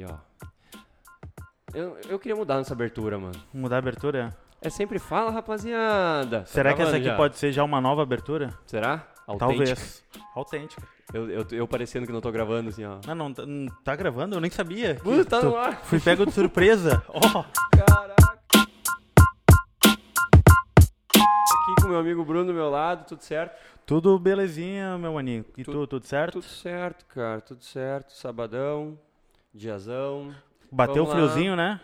[0.00, 0.16] E, ó.
[1.74, 3.34] Eu, eu queria mudar nessa abertura, mano.
[3.52, 4.34] Mudar a abertura?
[4.62, 6.40] É sempre fala, rapaziada.
[6.40, 7.16] Tá Será que essa aqui já?
[7.16, 8.48] pode ser já uma nova abertura?
[8.66, 9.06] Será?
[9.26, 9.38] Autêntica?
[9.66, 10.04] Talvez.
[10.34, 10.82] Autêntica.
[11.12, 12.98] Eu, eu, eu parecendo que não tô gravando, assim, ó.
[13.06, 14.36] Não, não, tá- não tá gravando?
[14.36, 14.98] Eu nem sabia.
[15.04, 15.76] Uh, tá tu- no ar.
[15.84, 17.02] Fui pego de surpresa.
[17.08, 17.44] Ó,
[17.76, 18.14] Caraca.
[21.14, 23.54] Aqui com meu amigo Bruno do meu lado, tudo certo?
[23.86, 25.44] tudo belezinha, meu maninho.
[25.56, 26.32] E Tudo- tu, tudo certo?
[26.34, 28.12] Tudo certo, cara, tudo certo.
[28.12, 28.96] Sabadão,
[29.54, 30.34] diazão.
[30.70, 31.14] Bateu o lá.
[31.14, 31.80] friozinho, né?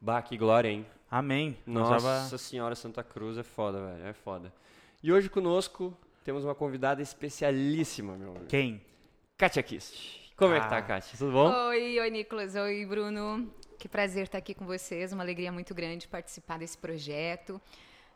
[0.00, 0.86] Bah, que glória, hein?
[1.10, 1.56] Amém.
[1.66, 1.96] Nossa
[2.28, 4.52] tava- senhora, Santa Cruz é foda, velho, é foda.
[5.02, 8.46] E hoje conosco temos uma convidada especialíssima, meu amigo.
[8.46, 8.80] Quem?
[9.36, 10.32] Kátia Kist.
[10.36, 10.82] Como é que tá, Ah.
[10.82, 11.18] Kátia?
[11.18, 11.50] Tudo bom?
[11.68, 12.54] Oi, oi, Nicolas.
[12.54, 13.50] Oi, Bruno.
[13.78, 15.12] Que prazer estar aqui com vocês.
[15.12, 17.60] Uma alegria muito grande participar desse projeto.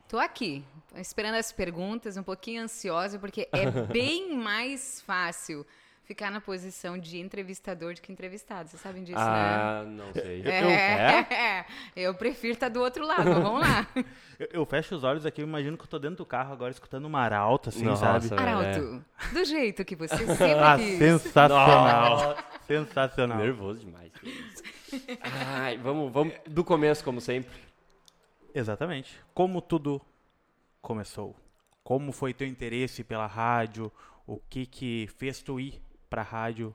[0.09, 0.64] Tô aqui,
[0.97, 5.64] esperando as perguntas, um pouquinho ansiosa, porque é bem mais fácil
[6.05, 8.69] ficar na posição de entrevistador do que entrevistado.
[8.69, 9.24] Vocês sabem disso, né?
[9.24, 10.42] ah, não sei.
[10.42, 11.65] É,
[11.97, 13.86] eu prefiro estar do outro lado, mas vamos lá.
[14.39, 16.73] Eu, eu fecho os olhos aqui, eu imagino que eu tô dentro do carro agora
[16.73, 18.41] escutando uma arauto, assim, Nossa, sabe?
[18.42, 20.98] Arauto, do jeito que você sempre Ah, quis.
[20.98, 22.36] sensacional.
[22.67, 23.39] Sensacional.
[23.39, 24.11] Nervoso demais.
[25.61, 27.53] Ai, vamos, vamos do começo, como sempre.
[28.53, 29.20] Exatamente.
[29.33, 30.00] Como tudo
[30.80, 31.36] começou?
[31.84, 33.92] Como foi teu interesse pela rádio?
[34.27, 35.80] O que que fez tu ir
[36.12, 36.74] pra rádio?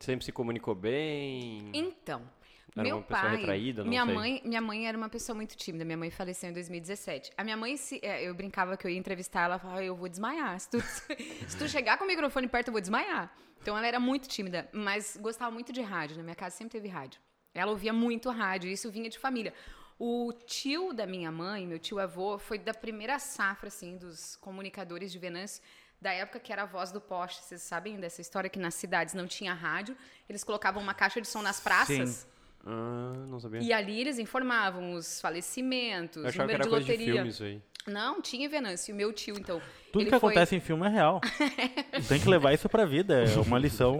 [0.00, 1.70] Sempre se comunicou bem.
[1.72, 2.28] Então,
[2.74, 4.14] Era meu uma pessoa pai, retraída, não minha sei.
[4.14, 5.84] mãe, minha mãe era uma pessoa muito tímida.
[5.84, 7.30] Minha mãe faleceu em 2017.
[7.36, 10.08] A minha mãe, se, é, eu brincava que eu ia entrevistar ela, falava, eu vou
[10.08, 10.58] desmaiar.
[10.58, 10.80] Se tu,
[11.48, 13.32] se tu chegar com o microfone perto, eu vou desmaiar.
[13.62, 16.16] Então ela era muito tímida, mas gostava muito de rádio.
[16.16, 17.20] Na minha casa sempre teve rádio.
[17.54, 19.54] Ela ouvia muito rádio, isso vinha de família.
[19.98, 25.10] O tio da minha mãe, meu tio avô, foi da primeira safra, assim, dos comunicadores
[25.10, 25.62] de Venâncio,
[26.06, 27.42] da época que era a voz do poste.
[27.42, 29.96] Vocês sabem dessa história que nas cidades não tinha rádio,
[30.28, 32.10] eles colocavam uma caixa de som nas praças.
[32.10, 32.26] Sim.
[32.64, 33.60] Ah, não sabia.
[33.60, 37.14] E ali eles informavam os falecimentos, Eu achava que número era de coisa de loteria.
[37.14, 37.60] filme isso aí.
[37.88, 38.92] Não, tinha em Venâncio.
[38.94, 39.60] O meu tio, então.
[39.92, 41.20] Tudo ele que foi- acontece em filme é real.
[42.08, 43.24] Tem que levar isso pra vida.
[43.24, 43.98] É uma lição.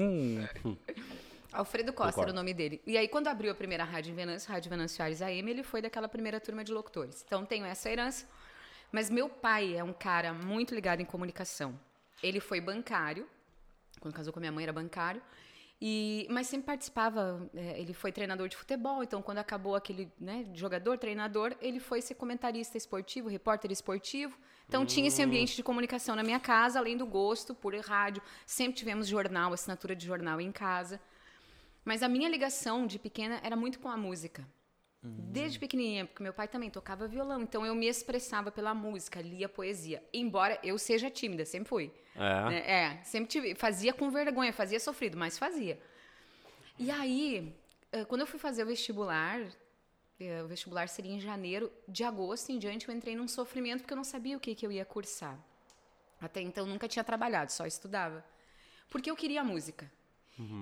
[1.52, 2.80] Alfredo Costa era o nome dele.
[2.86, 5.80] E aí, quando abriu a primeira rádio em Venâncio, Rádio Venâncio Aires AM, ele foi
[5.80, 7.22] daquela primeira turma de locutores.
[7.26, 8.26] Então, tenho essa herança.
[8.92, 11.78] Mas meu pai é um cara muito ligado em comunicação.
[12.22, 13.28] Ele foi bancário,
[14.00, 15.22] quando casou com a minha mãe era bancário,
[15.80, 20.46] e, mas sempre participava, é, ele foi treinador de futebol, então quando acabou aquele né,
[20.54, 24.38] jogador, treinador, ele foi ser comentarista esportivo, repórter esportivo.
[24.66, 28.22] Então tinha esse ambiente de comunicação na minha casa, além do gosto por rádio.
[28.46, 31.00] Sempre tivemos jornal, assinatura de jornal em casa.
[31.84, 34.44] Mas a minha ligação de pequena era muito com a música.
[35.02, 39.48] Desde pequenininha, porque meu pai também tocava violão, então eu me expressava pela música, lia
[39.48, 40.02] poesia.
[40.12, 41.92] Embora eu seja tímida, sempre fui.
[42.14, 42.44] É.
[42.50, 42.58] né?
[42.66, 45.78] É, sempre tive, fazia com vergonha, fazia sofrido, mas fazia.
[46.78, 47.54] E aí,
[47.92, 49.40] eh, quando eu fui fazer o vestibular,
[50.18, 53.92] eh, o vestibular seria em janeiro, de agosto em diante eu entrei num sofrimento porque
[53.92, 55.38] eu não sabia o que, que eu ia cursar.
[56.20, 58.24] Até então nunca tinha trabalhado, só estudava.
[58.88, 59.90] Porque eu queria música.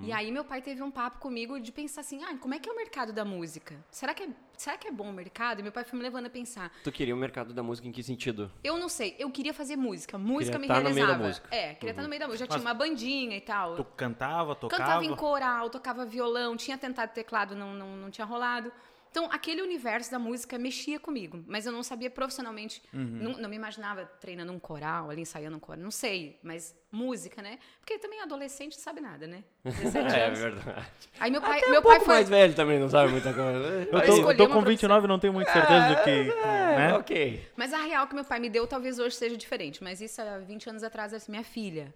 [0.03, 2.69] E aí meu pai teve um papo comigo de pensar assim, ah, como é que
[2.69, 3.75] é o mercado da música?
[3.91, 5.59] Será que é, será que é bom o mercado?
[5.59, 6.71] E meu pai foi me levando a pensar.
[6.85, 8.53] Tu queria o mercado da música em que sentido?
[8.62, 11.27] Eu não sei, eu queria fazer música, música Queria me tá no meio da realizava.
[11.27, 11.49] música.
[11.51, 12.45] É, queria estar no meio da música.
[12.45, 13.75] Já Mas- tinha uma bandinha e tal.
[13.75, 14.83] Tu cantava, tocava.
[14.83, 18.71] Cantava em coral, tocava violão, tinha tentado teclado, não, não, não tinha rolado.
[19.14, 23.54] Então, aquele universo da música mexia comigo, mas eu não sabia profissionalmente, não, não me
[23.54, 27.60] imaginava treinando um coral, ali ensaiando um coral, não sei, mas música, né?
[27.78, 29.44] Porque também adolescente não sabe nada, né?
[29.64, 30.88] 17 É verdade.
[31.20, 33.32] Aí meu pai, Até meu um pouco pai foi mais velho também não sabe muita
[33.32, 33.86] coisa.
[33.86, 34.62] Eu tô, eu tô com profissão.
[34.62, 36.10] 29 e não tenho muita certeza do que.
[36.10, 36.94] É, né?
[36.94, 37.48] ok.
[37.54, 39.81] Mas a real que meu pai me deu talvez hoje seja diferente.
[39.84, 41.94] Mas isso há 20 anos atrás, é minha filha.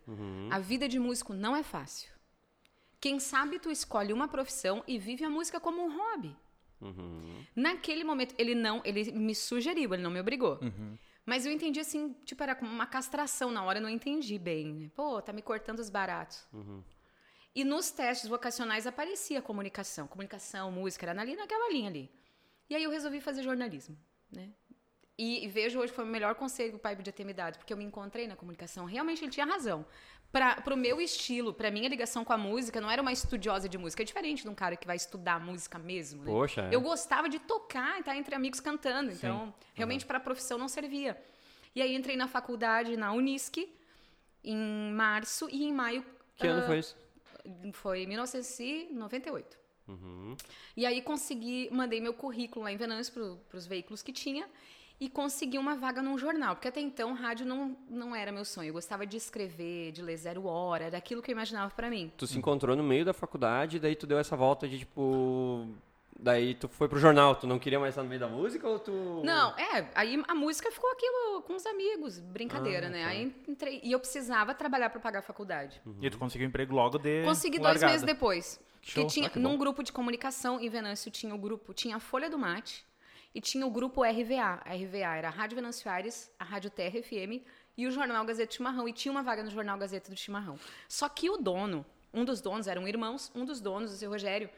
[0.50, 2.08] A vida de músico não é fácil.
[3.00, 6.36] Quem sabe tu escolhe uma profissão e vive a música como um hobby.
[7.56, 10.58] Naquele momento, ele não, ele me sugeriu, ele não me obrigou.
[11.26, 14.90] Mas eu entendi assim, tipo, era como uma castração na hora, eu não entendi bem.
[14.94, 16.46] Pô, tá me cortando os baratos.
[17.54, 20.06] E nos testes vocacionais aparecia comunicação.
[20.06, 22.10] Comunicação, música, era ali naquela linha ali.
[22.70, 23.98] E aí eu resolvi fazer jornalismo,
[24.30, 24.52] né?
[25.18, 27.58] E, e vejo hoje foi o melhor conselho que o pai podia ter me dado,
[27.58, 28.84] porque eu me encontrei na comunicação.
[28.84, 29.84] Realmente ele tinha razão.
[30.30, 33.78] Para o meu estilo, para minha ligação com a música, não era uma estudiosa de
[33.78, 34.02] música.
[34.02, 36.22] É diferente de um cara que vai estudar música mesmo.
[36.22, 36.30] Né?
[36.30, 36.74] Poxa, é.
[36.74, 39.10] Eu gostava de tocar e estar entre amigos cantando.
[39.10, 41.18] Então, realmente para a profissão não servia.
[41.74, 43.56] E aí entrei na faculdade, na Unisc,
[44.44, 46.04] em março, e em maio.
[46.36, 46.96] Que ano ah, foi isso?
[47.72, 49.58] Foi 1998.
[50.76, 54.48] E aí consegui, mandei meu currículo lá em Venâncio para os veículos que tinha.
[55.00, 58.68] E consegui uma vaga num jornal, porque até então rádio não, não era meu sonho.
[58.70, 62.12] Eu gostava de escrever, de ler zero hora, era aquilo que eu imaginava para mim.
[62.16, 65.68] Tu se encontrou no meio da faculdade, daí tu deu essa volta de tipo.
[66.20, 68.80] Daí tu foi pro jornal, tu não queria mais estar no meio da música ou
[68.80, 69.22] tu.
[69.24, 73.02] Não, é, aí a música ficou aquilo com os amigos, brincadeira, Ah, né?
[73.04, 73.08] tá.
[73.10, 75.80] Aí entrei, e eu precisava trabalhar para pagar a faculdade.
[76.02, 77.92] E tu conseguiu emprego logo de Consegui dois largada.
[77.92, 78.58] meses depois.
[78.82, 79.04] Show.
[79.04, 82.00] Porque tinha, Ah, que num grupo de comunicação em Venâncio tinha o grupo, tinha a
[82.00, 82.84] Folha do Mate
[83.38, 84.60] e tinha o grupo RVA.
[84.64, 87.46] A RVA era a Rádio Venâncio Aires, a Rádio Terra FM
[87.76, 88.88] e o Jornal Gazeta do Chimarrão.
[88.88, 90.58] E tinha uma vaga no Jornal Gazeta do Chimarrão.
[90.88, 94.50] Só que o dono, um dos donos, eram irmãos, um dos donos, o seu Rogério,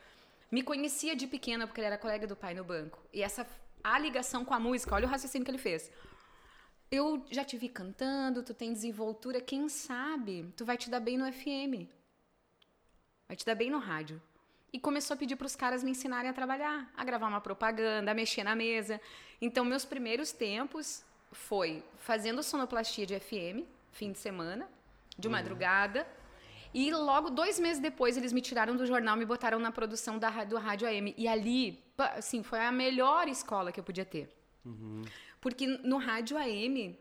[0.51, 2.99] me conhecia de pequena porque ele era colega do pai no banco.
[3.13, 3.47] E essa
[3.85, 5.91] a ligação com a música, olha o raciocínio que ele fez.
[6.91, 11.19] Eu já te vi cantando, tu tem desenvoltura, quem sabe tu vai te dar bem
[11.19, 11.87] no FM.
[13.29, 14.23] Vai te dar bem no rádio.
[14.73, 18.11] E começou a pedir para os caras me ensinarem a trabalhar, a gravar uma propaganda,
[18.11, 19.01] a mexer na mesa.
[19.41, 24.69] Então, meus primeiros tempos foi fazendo sonoplastia de FM, fim de semana,
[25.19, 26.07] de madrugada.
[26.73, 30.45] E logo, dois meses depois, eles me tiraram do jornal, me botaram na produção da,
[30.45, 31.15] do Rádio AM.
[31.17, 34.33] E ali, assim, foi a melhor escola que eu podia ter.
[35.41, 36.97] Porque no Rádio AM,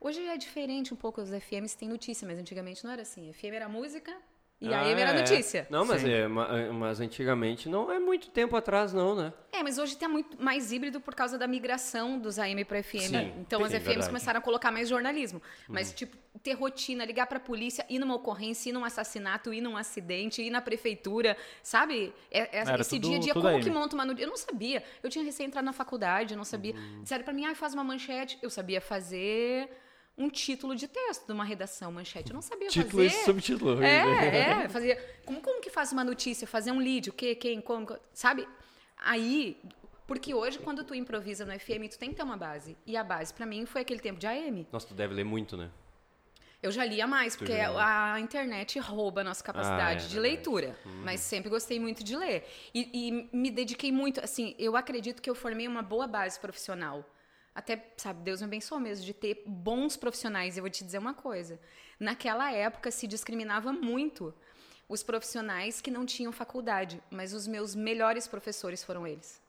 [0.00, 3.30] hoje é diferente um pouco, os FMs têm notícia, mas antigamente não era assim.
[3.32, 4.16] FM era música
[4.60, 5.20] e Ah, AM era é.
[5.20, 5.66] notícia.
[5.68, 6.10] Não, mas, Sim.
[6.10, 9.32] é, ma- mas antigamente não é muito tempo atrás, não, né?
[9.52, 12.98] É, mas hoje tá muito mais híbrido por causa da migração dos AM para FM.
[13.00, 14.06] Sim, então as sim, FMs verdade.
[14.08, 15.42] começaram a colocar mais jornalismo.
[15.68, 19.76] Mas, tipo, ter rotina, ligar pra polícia, ir numa ocorrência, ir num assassinato, ir num
[19.76, 22.12] acidente, ir na prefeitura, sabe?
[22.30, 23.62] É- é- Era esse tudo- dia a dia, como AM.
[23.62, 24.24] que monta uma notícia?
[24.24, 24.82] Eu não sabia.
[25.02, 26.74] Eu tinha recém entrado na faculdade, eu não sabia.
[27.02, 28.38] Disseram pra mim, ah, faz uma manchete.
[28.42, 29.68] Eu sabia fazer
[30.16, 32.30] um título de texto de uma redação, manchete.
[32.30, 33.24] Eu não sabia Título e fazer.
[33.24, 33.82] subtítulo.
[33.82, 34.96] É, é, fazia.
[35.24, 36.46] Como, como que faz uma notícia?
[36.46, 38.46] Fazer um lead, o quê, quem, como, co- sabe?
[38.96, 39.60] Aí,
[40.06, 42.76] porque hoje, quando tu improvisa no FM, tu tem que ter uma base.
[42.86, 44.66] E a base, pra mim, foi aquele tempo de AM.
[44.70, 45.70] Nossa, tu deve ler muito, né?
[46.62, 50.78] Eu já lia mais, porque a internet rouba a nossa capacidade Ah, é de leitura.
[51.02, 52.48] Mas sempre gostei muito de ler.
[52.74, 57.04] E, e me dediquei muito, assim, eu acredito que eu formei uma boa base profissional.
[57.54, 60.56] Até, sabe, Deus me abençoou mesmo de ter bons profissionais.
[60.56, 61.60] Eu vou te dizer uma coisa.
[62.00, 64.34] Naquela época se discriminava muito
[64.88, 69.40] os profissionais que não tinham faculdade, mas os meus melhores professores foram eles.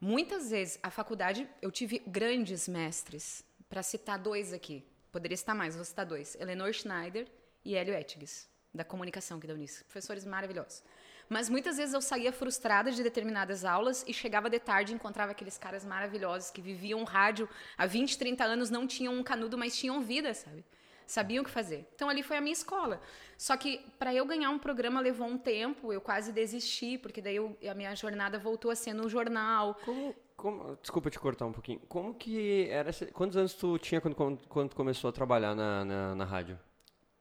[0.00, 4.84] Muitas vezes a faculdade eu tive grandes mestres, para citar dois aqui.
[5.12, 7.26] Poderia citar mais, vou citar dois: Eleanor Schneider
[7.64, 9.82] e Hélio Ettigs, da comunicação aqui da Unis.
[9.82, 10.82] Professores maravilhosos.
[11.28, 15.32] Mas muitas vezes eu saía frustrada de determinadas aulas e chegava de tarde e encontrava
[15.32, 19.76] aqueles caras maravilhosos que viviam rádio há 20, 30 anos, não tinham um canudo, mas
[19.76, 20.64] tinham vida, sabe?
[21.06, 21.86] Sabiam o que fazer.
[21.94, 23.00] Então ali foi a minha escola.
[23.36, 27.36] Só que para eu ganhar um programa levou um tempo, eu quase desisti, porque daí
[27.36, 29.74] eu- a minha jornada voltou a ser no jornal.
[29.84, 31.80] Como, como- desculpa te cortar um pouquinho.
[31.88, 32.90] Como que era.
[33.12, 36.58] Quantos anos tu tinha quando, quando, quando começou a trabalhar na, na, na rádio?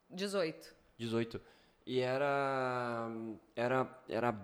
[0.09, 0.75] 18.
[0.98, 1.39] 18.
[1.88, 3.10] E era.
[3.56, 3.88] Era.
[4.10, 4.36] Era.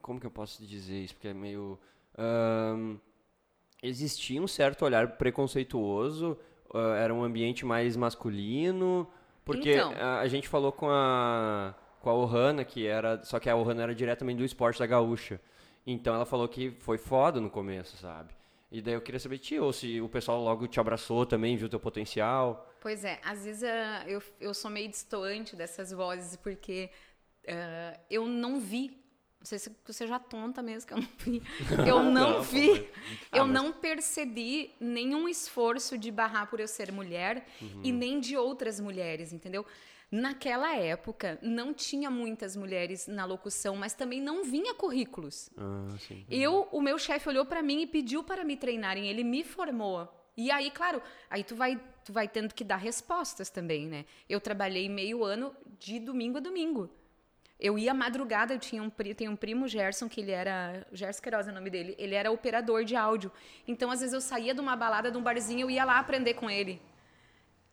[0.00, 1.14] Como que eu posso dizer isso?
[1.14, 1.78] Porque é meio.
[2.16, 2.96] ahn,
[3.82, 6.38] existia um certo olhar preconceituoso,
[6.72, 9.06] ah, era um ambiente mais masculino.
[9.44, 9.92] Porque Então.
[9.98, 11.74] a, a gente falou com a.
[12.00, 13.22] Com a Ohana, que era.
[13.24, 15.40] Só que a Ohana era diretamente do esporte da gaúcha.
[15.84, 18.32] Então ela falou que foi foda no começo, sabe?
[18.74, 21.56] E daí eu queria saber de ti, ou se o pessoal logo te abraçou também,
[21.56, 22.72] viu teu potencial.
[22.80, 26.88] Pois é, às vezes ah, eu, eu sou meio distante dessas vozes, porque
[27.46, 28.98] ah, eu não vi.
[29.38, 31.42] Não sei se tu seja tonta mesmo, que eu não vi.
[31.86, 32.68] Eu não, Não, vi.
[32.70, 32.78] mas-
[33.32, 37.44] eu Ah, mas- não percebi nenhum esforço de barrar por eu ser mulher
[37.82, 39.66] e nem de outras mulheres, entendeu?
[40.12, 45.48] Naquela época, não tinha muitas mulheres na locução, mas também não vinha currículos.
[45.56, 46.26] Ah, sim.
[46.30, 50.06] Eu, o meu chefe olhou pra mim e pediu para me treinarem, ele me formou.
[50.36, 51.00] E aí, claro,
[51.30, 54.04] aí tu vai, tu vai tendo que dar respostas também, né?
[54.28, 56.90] Eu trabalhei meio ano de domingo a domingo.
[57.58, 60.86] Eu ia madrugada, eu tinha um, tenho um primo, Gerson, que ele era.
[60.92, 61.94] Gerson Queiroz é o nome dele.
[61.96, 63.32] Ele era operador de áudio.
[63.66, 66.34] Então, às vezes, eu saía de uma balada, de um barzinho, eu ia lá aprender
[66.34, 66.82] com ele.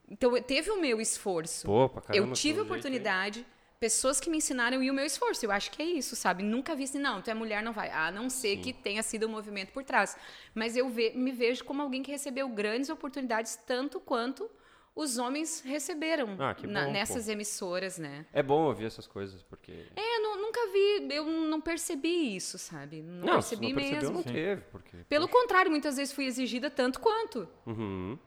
[0.10, 1.66] Então, teve o meu esforço.
[1.68, 3.46] Pô, pra caramba, eu tive jeito, oportunidade,
[3.80, 5.46] pessoas que me ensinaram e o meu esforço.
[5.46, 6.42] Eu acho que é isso, sabe?
[6.44, 7.90] Nunca vi assim, não, tu é mulher, não vai.
[7.92, 10.18] A não ser que tenha sido um movimento por trás.
[10.56, 14.50] Mas eu ve- me vejo como alguém que recebeu grandes oportunidades, tanto quanto
[14.96, 18.26] os homens receberam Ah, que na- bom, nessas emissoras, né?
[18.34, 19.72] É bom ouvir essas coisas, porque.
[19.96, 23.02] É, eu nu- nunca vi, eu não percebi isso, sabe?
[23.02, 24.16] Não, Não, percebi não percebeu, mesmo.
[24.16, 24.98] não teve, porque.
[25.08, 27.48] Pelo contrário, muitas vezes fui exigida tanto quanto.
[27.66, 28.18] Uhum.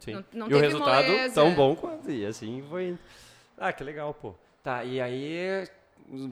[0.00, 0.14] Sim.
[0.14, 1.34] Não, não e o resultado moleza.
[1.34, 2.10] tão bom quanto.
[2.10, 2.98] E assim foi.
[3.56, 4.34] Ah, que legal, pô.
[4.62, 5.68] Tá, e aí.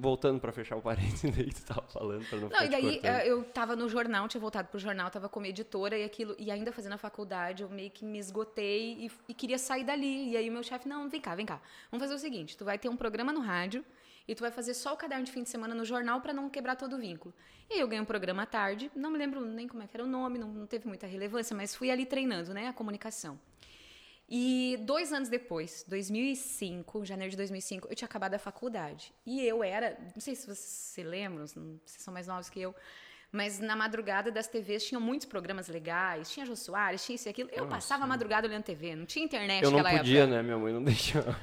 [0.00, 3.00] voltando pra fechar o parênteses daí que tu tava falando, pra não, Não, e daí
[3.02, 6.50] eh, eu tava no jornal, tinha voltado pro jornal, tava como editora e aquilo, e
[6.50, 10.30] ainda fazendo a faculdade, eu meio que me esgotei e, e queria sair dali.
[10.30, 11.60] E aí o meu chefe, não, vem cá, vem cá.
[11.90, 13.84] Vamos fazer o seguinte: tu vai ter um programa no rádio
[14.26, 16.48] e tu vai fazer só o caderno de fim de semana no jornal pra não
[16.48, 17.34] quebrar todo o vínculo.
[17.68, 19.96] E aí eu ganhei um programa à tarde, não me lembro nem como é que
[19.96, 23.38] era o nome, não, não teve muita relevância, mas fui ali treinando, né, a comunicação.
[24.28, 29.12] E dois anos depois, 2005, janeiro de 2005, eu tinha acabado a faculdade.
[29.26, 32.74] E eu era, não sei se vocês se lembram, vocês são mais novos que eu,
[33.34, 37.30] mas na madrugada das TVs tinham muitos programas legais, tinha Jô Soares, tinha isso e
[37.30, 37.50] aquilo.
[37.52, 40.36] Eu passava a madrugada olhando TV, não tinha internet Eu não podia, época.
[40.36, 40.42] né?
[40.42, 41.36] Minha mãe não deixava.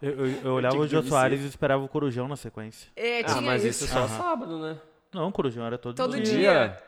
[0.00, 2.90] Eu, eu- eu olhava tinha o Jô Soares e esperava o Corujão na sequência.
[2.96, 3.84] É, ah, tinha mas isso.
[3.84, 4.08] isso só Aham.
[4.18, 4.78] sábado, né?
[5.12, 6.24] Não, o Corujão era todo, Todo dia.
[6.24, 6.82] dia.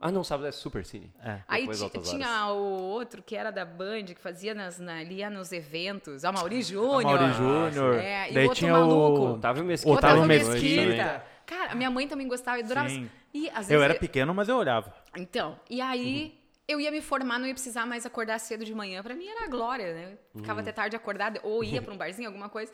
[0.00, 1.12] Ah, não, sábado é Super Cine.
[1.24, 1.38] É.
[1.46, 6.24] Aí tinha o outro que era da Band, que fazia nas, na, ia nos eventos,
[6.24, 7.04] a Mauri Júnior.
[7.04, 7.94] Mauri Júnior.
[7.94, 9.20] É, e Daí o outro tinha maluco.
[9.20, 9.32] o...
[9.34, 9.92] Otávio Mesquita.
[9.92, 11.24] Otávio Otávio Mesquita.
[11.46, 12.88] Cara, minha mãe também gostava, eu adorava.
[12.88, 13.10] Sim.
[13.34, 14.94] E às vezes Eu era pequeno, mas eu olhava.
[15.16, 19.02] Então, e aí eu ia me formar, não ia precisar mais acordar cedo de manhã.
[19.02, 20.18] Pra mim era a glória, né?
[20.34, 22.72] Ficava até tarde acordada, ou ia pra um barzinho, alguma coisa.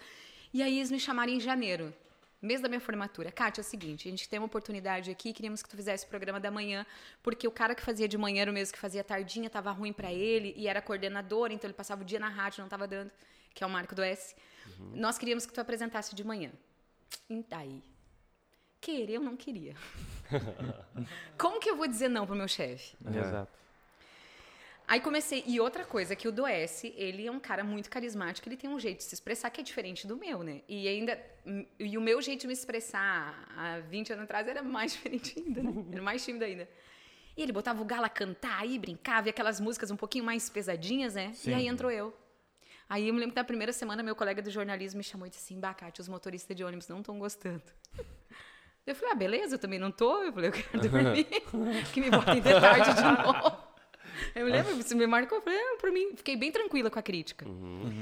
[0.52, 1.94] E aí eles me chamaram em janeiro,
[2.40, 3.30] mês da minha formatura.
[3.30, 6.08] Kátia, é o seguinte, a gente tem uma oportunidade aqui, queríamos que tu fizesse o
[6.08, 6.86] programa da manhã,
[7.22, 9.92] porque o cara que fazia de manhã era o mesmo que fazia tardinha, tava ruim
[9.92, 13.10] pra ele, e era coordenador, então ele passava o dia na rádio, não tava dando,
[13.54, 14.34] que é o Marco do S.
[14.94, 16.50] Nós queríamos que tu apresentasse de manhã.
[17.28, 17.82] E daí?
[18.80, 19.74] Querer eu não queria.
[21.36, 22.96] Como que eu vou dizer não pro meu chefe?
[23.04, 23.18] É.
[23.18, 23.58] Exato.
[24.88, 25.44] Aí comecei.
[25.46, 28.70] E outra coisa, que o do S, ele é um cara muito carismático, ele tem
[28.70, 30.62] um jeito de se expressar que é diferente do meu, né?
[30.66, 31.20] E ainda.
[31.78, 35.62] E o meu jeito de me expressar há 20 anos atrás era mais diferente ainda,
[35.62, 35.84] né?
[35.92, 36.66] Era mais tímido ainda.
[37.36, 40.48] E ele botava o galo a cantar aí, brincava, e aquelas músicas um pouquinho mais
[40.48, 41.32] pesadinhas, né?
[41.34, 41.50] Sim.
[41.50, 42.16] E aí entrou eu.
[42.88, 45.30] Aí eu me lembro que na primeira semana meu colega do jornalismo me chamou e
[45.30, 47.62] disse assim: Bacate, os motoristas de ônibus não estão gostando.
[48.88, 50.22] Eu falei, ah, beleza, eu também não tô.
[50.22, 51.24] Eu falei, eu quero dormir.
[51.92, 53.68] que me botem de tarde de novo.
[54.34, 56.98] Eu me lembro, você me marcou, eu falei, ah, pra mim, fiquei bem tranquila com
[56.98, 57.46] a crítica.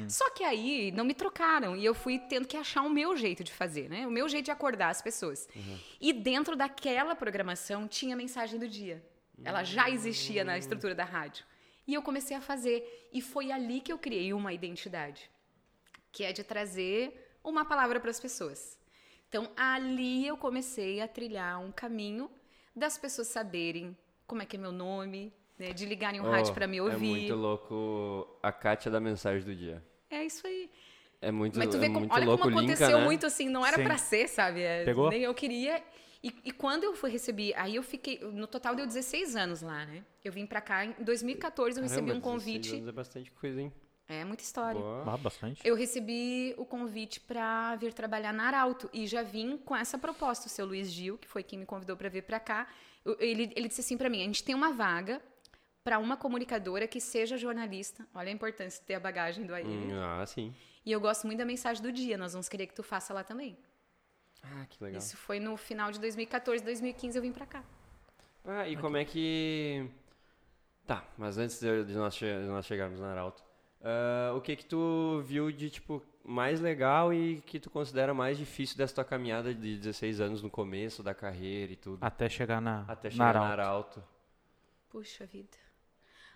[0.08, 3.44] Só que aí não me trocaram e eu fui tendo que achar o meu jeito
[3.44, 4.06] de fazer, né?
[4.06, 5.48] O meu jeito de acordar as pessoas.
[6.00, 9.04] E dentro daquela programação tinha a mensagem do dia.
[9.44, 11.44] Ela já existia na estrutura da rádio.
[11.86, 13.08] E eu comecei a fazer.
[13.12, 15.30] E foi ali que eu criei uma identidade,
[16.10, 18.78] que é de trazer uma palavra para as pessoas.
[19.28, 22.30] Então, ali eu comecei a trilhar um caminho
[22.74, 25.72] das pessoas saberem como é que é meu nome, né?
[25.72, 27.06] de ligarem o rádio Oh, para me É ouvir.
[27.06, 29.82] muito louco a Kátia da mensagem do dia.
[30.10, 30.70] É isso aí.
[31.20, 33.04] É muito, Mas tu é vê como, muito olha louco como o Linka, aconteceu né?
[33.04, 34.60] muito assim, não era pra ser, sabe?
[34.62, 35.08] É, Pegou?
[35.10, 35.82] Nem eu queria.
[36.22, 39.86] E, e quando eu fui receber, aí eu fiquei, no total deu 16 anos lá,
[39.86, 40.04] né?
[40.24, 42.74] Eu vim pra cá em 2014, eu recebi Caramba, um 16 convite.
[42.76, 43.72] anos É bastante coisa, hein?
[44.08, 44.80] É muita história.
[44.80, 45.14] Boa.
[45.14, 45.60] Ah, bastante.
[45.66, 50.46] Eu recebi o convite para vir trabalhar na Arauto e já vim com essa proposta.
[50.46, 52.68] O seu Luiz Gil, que foi quem me convidou para vir para cá,
[53.18, 55.20] ele, ele disse assim para mim: a gente tem uma vaga
[55.82, 58.06] para uma comunicadora que seja jornalista.
[58.14, 59.64] Olha a importância de ter a bagagem do aí.
[59.66, 60.54] Hum, ah, sim.
[60.84, 62.16] E eu gosto muito da mensagem do dia.
[62.16, 63.56] Nós vamos querer que tu faça lá também.
[64.42, 64.98] Ah, que legal.
[65.00, 67.64] Isso foi no final de 2014, 2015 eu vim para cá.
[68.44, 69.90] Ah, e como é que...
[70.86, 73.42] Tá, mas antes de, de nós, che- de nós chegarmos na Arauto,
[73.82, 78.36] ah, o que que tu viu de, tipo, mais legal e que tu considera mais
[78.36, 81.98] difícil dessa tua caminhada de 16 anos no começo da carreira e tudo?
[82.00, 84.00] Até chegar na, Até chegar na Arauto.
[84.00, 84.04] Arauto.
[84.88, 85.56] Puxa vida.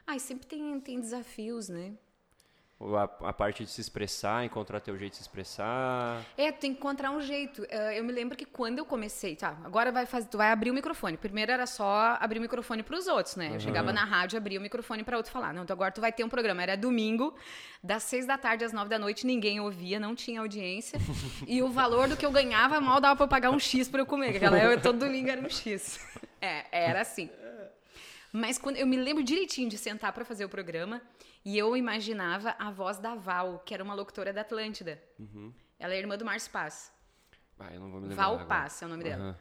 [0.06, 1.96] Ai, sempre tem, tem desafios, né?
[2.80, 6.24] A, a parte de se expressar, encontrar teu jeito de se expressar.
[6.34, 7.66] É, tu tem que encontrar um jeito.
[7.68, 10.70] Eh, eu me lembro que quando eu comecei, tá, agora vai fazer, tu vai abrir
[10.70, 11.18] o microfone.
[11.18, 13.50] Primeiro era só abrir o microfone para os outros, né?
[13.54, 15.52] Eu chegava na rádio, abria o microfone para outro falar.
[15.52, 16.62] Não, então agora tu vai ter um programa.
[16.62, 17.34] Era domingo,
[17.84, 20.98] das seis da tarde às nove da noite, ninguém ouvia, não tinha audiência.
[21.46, 24.06] e o valor do que eu ganhava mal dava para pagar um X para eu
[24.06, 24.42] comer.
[24.42, 26.00] eu, todo domingo era um X.
[26.40, 27.28] É, era assim.
[28.32, 31.02] Mas quando eu me lembro direitinho de sentar para fazer o programa
[31.44, 35.00] e eu imaginava a voz da Val, que era uma locutora da Atlântida.
[35.78, 36.92] Ela é irmã do Márcio Paz.
[37.58, 38.46] Ah, eu não vou me lembrar Val agora.
[38.48, 39.22] Paz é o nome dela.
[39.22, 39.38] Aham.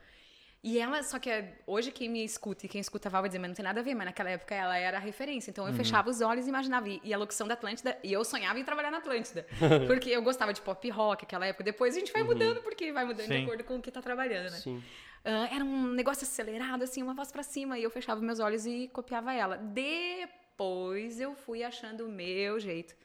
[0.61, 3.29] E ela, só que é- hoje quem me escuta e quem escuta a Val vai
[3.29, 5.49] dizer, mas não tem nada a ver, mas naquela época ela era a referência.
[5.49, 5.53] Uhum.
[5.53, 6.89] Então eu fechava os olhos e imaginava.
[6.89, 9.47] E, e a locução da Atlântida, e eu sonhava em trabalhar na Atlântida.
[9.87, 11.63] porque eu gostava de pop rock naquela época.
[11.63, 13.43] Depois a gente vai mudando, porque vai mudando de Sim.
[13.45, 14.57] acordo com o que tá trabalhando, né?
[14.57, 14.83] Sim.
[15.23, 18.65] Ah, era um negócio acelerado, assim, uma voz pra cima, e eu fechava meus olhos
[18.65, 19.55] e copiava ela.
[19.57, 22.95] Depois eu fui achando o meu jeito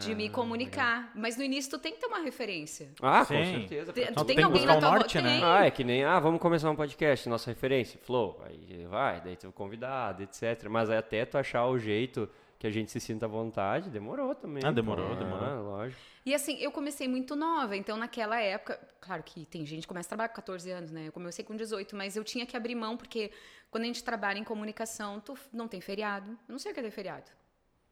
[0.00, 1.12] de me Ah, comunicar.
[1.14, 2.90] Mas no início tu tem que ter uma referência.
[3.00, 3.60] Ah, com Sim.
[3.60, 3.92] certeza.
[3.92, 5.36] Te- pra Tu tem, tem alguém na tua vo- norte, né?
[5.36, 5.44] tem.
[5.44, 8.42] Ah, é que nem, ah, vamos começar um podcast, nossa referência, Flow.
[8.44, 10.68] Aí vai, daí tu convidado, etc.
[10.68, 12.28] Mas aí até tu achar o jeito
[12.62, 14.62] que a gente se sinta à vontade, demorou também.
[14.64, 15.16] Ah, demorou, pô.
[15.16, 15.44] demorou.
[15.44, 16.00] Ah, lógico.
[16.24, 20.06] E assim, eu comecei muito nova, então naquela época, claro que tem gente que começa
[20.06, 21.08] a trabalhar com 14 anos, né?
[21.08, 23.32] Eu comecei com 18, mas eu tinha que abrir mão, porque
[23.68, 26.30] quando a gente trabalha em comunicação, tu não tem feriado.
[26.30, 27.28] Eu não sei o que é ter feriado.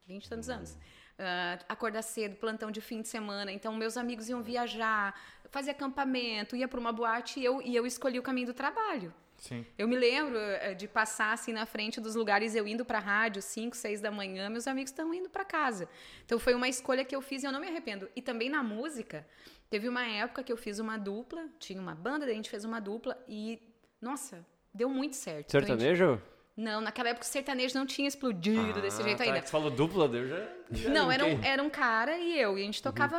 [0.07, 0.77] 20 e tantos anos.
[1.19, 3.51] Ah, acordar cedo, plantão de fim de semana.
[3.51, 5.13] Então, meus amigos iam viajar,
[5.49, 9.13] fazer acampamento, ia para uma boate e eu, e eu escolhi o caminho do trabalho.
[9.41, 9.65] Sim.
[9.75, 13.41] Eu me lembro eh, de passar assim na frente dos lugares, eu indo para rádio,
[13.41, 15.89] 5, 6 da manhã, meus amigos estão indo para casa.
[16.23, 18.07] Então foi uma escolha que eu fiz e eu não me arrependo.
[18.15, 19.27] E também na música,
[19.67, 22.63] teve uma época que eu fiz uma dupla, tinha uma banda, daí a gente fez
[22.63, 23.59] uma dupla e,
[23.99, 25.47] nossa, deu muito certo.
[25.49, 26.21] Então, gente- Sertanejo?
[26.55, 29.41] Não, naquela época o sertanejo não tinha explodido desse Ah, jeito tá, ainda.
[29.41, 30.47] Você falou dupla, eu já.
[30.69, 32.59] já Não, era um, era um cara e eu.
[32.59, 33.17] E a gente tocava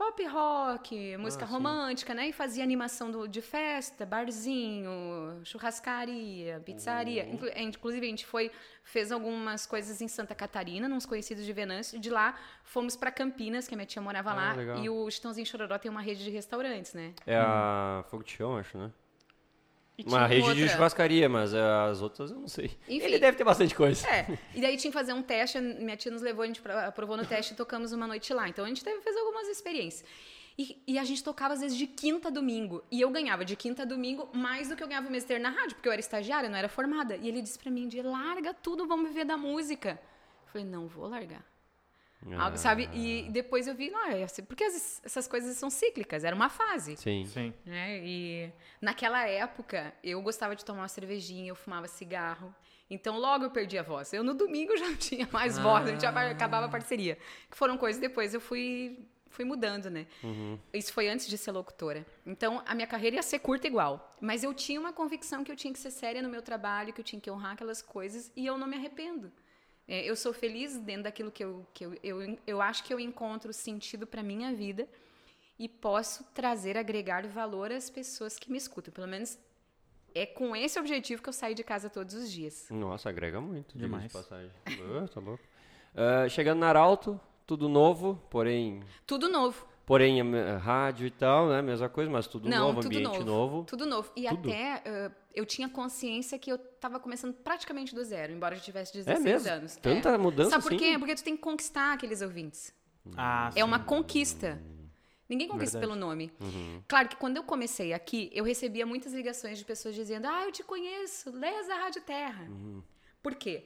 [0.00, 2.28] pop rock, música Ah, romântica, né?
[2.28, 4.90] E fazia animação do- de festa, barzinho,
[5.44, 7.24] churrascaria, pizzaria.
[7.24, 7.34] Uhum.
[7.34, 8.50] Inclu- Inclusive, a gente foi,
[8.82, 12.00] fez algumas coisas em Santa Catarina, nos conhecidos de Venâncio.
[12.00, 14.52] De lá, fomos para Campinas, que a minha tia morava Ah, lá.
[14.54, 14.78] legal.
[14.82, 17.12] E o Chitãozinho Chororó tem uma rede de restaurantes, né?
[17.26, 18.90] É a Fogo de Chão, acho, né?
[20.06, 22.66] Uma rede de outra- churrascaria, mas eh, as outras eu não sei.
[22.88, 23.04] Enfim.
[23.06, 24.06] Ele deve ter bastante coisa.
[24.08, 27.16] É, e daí tinha que fazer um teste, minha tia nos levou, a gente aprovou
[27.16, 28.48] no teste e tocamos uma noite lá.
[28.48, 30.04] Então a gente teve fez algumas experiências.
[30.58, 32.82] E, e a gente tocava às vezes de quinta a domingo.
[32.90, 35.42] E eu ganhava de quinta a domingo mais do que eu ganhava o mês inteiro
[35.42, 37.16] na rádio, porque eu era estagiária, não era formada.
[37.16, 39.90] E ele disse pra mim, de larga tudo, vamos viver da música.
[40.46, 41.42] Eu falei, não vou largar.
[42.38, 42.88] Algo, sabe?
[42.92, 46.48] E depois eu vi, não, é assim, porque as- essas coisas são cíclicas, era uma
[46.50, 46.96] fase.
[46.96, 47.24] Sim.
[47.26, 47.54] Sim.
[47.64, 47.98] né?
[48.04, 52.54] E naquela época, eu gostava de tomar uma cervejinha, eu fumava cigarro.
[52.90, 54.12] Então, logo eu perdi a voz.
[54.12, 57.16] Eu, no domingo, já não tinha mais voz, a gente já acabava a parceria.
[57.50, 58.98] Que foram coisas depois eu fui,
[59.28, 60.06] fui mudando, né?
[60.74, 62.04] Isso foi antes de ser locutora.
[62.26, 64.10] Então, a minha carreira ia ser curta igual.
[64.20, 67.00] Mas eu tinha uma convicção que eu tinha que ser séria no meu trabalho, que
[67.00, 69.32] eu tinha que honrar aquelas coisas, e eu não me arrependo.
[69.90, 73.00] É, eu sou feliz dentro daquilo que eu, que eu, eu, eu acho que eu
[73.00, 74.88] encontro sentido para minha vida
[75.58, 78.94] e posso trazer, agregar valor às pessoas que me escutam.
[78.94, 79.36] Pelo menos
[80.14, 82.68] é com esse objetivo que eu saio de casa todos os dias.
[82.70, 83.76] Nossa, agrega muito.
[83.76, 84.04] Demais.
[84.04, 84.52] De passagem.
[85.12, 85.42] Tá louco.
[85.92, 88.84] Ah, chegando na Arauto, tudo novo, porém.
[89.04, 89.66] Tudo novo.
[89.90, 90.20] Porém,
[90.60, 91.60] rádio e tal, né?
[91.60, 93.24] Mesma coisa, mas tudo Não, novo, tudo ambiente novo.
[93.24, 93.64] novo.
[93.64, 94.12] Tudo novo.
[94.14, 94.48] E Tudo?
[94.48, 98.92] até eh, eu tinha consciência que eu estava começando praticamente do zero, embora eu tivesse
[98.92, 99.50] 16 É mesmo?
[99.50, 99.74] anos.
[99.74, 100.16] Tanta É.
[100.16, 100.78] mudança Sabe por assim?
[100.92, 100.96] quê?
[100.96, 102.72] Porque tu tem que conquistar aqueles ouvintes.
[103.16, 103.84] Ah, É uma sim.
[103.86, 104.62] conquista.
[105.28, 105.98] Ninguém conquista Verdade.
[105.98, 106.32] pelo nome.
[106.40, 106.82] Uhum.
[106.86, 110.52] Claro que quando eu comecei aqui, eu recebia muitas ligações de pessoas dizendo: Ah, eu
[110.52, 112.44] te conheço, lês a Rádio Terra.
[112.48, 112.80] Uhum.
[113.20, 113.64] Por quê?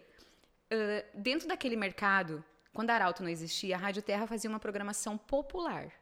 [0.70, 5.18] Ah, dentro daquele mercado, quando a Arauto não existia, a Rádio Terra fazia uma programação
[5.18, 5.92] popular.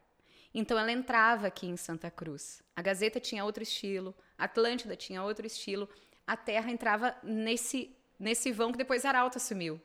[0.53, 2.61] Então ela entrava aqui em Santa Cruz.
[2.75, 5.89] A Gazeta tinha outro estilo, a Atlântida tinha outro estilo.
[6.25, 9.81] A Terra entrava nesse, nesse vão que depois Arauto assumiu.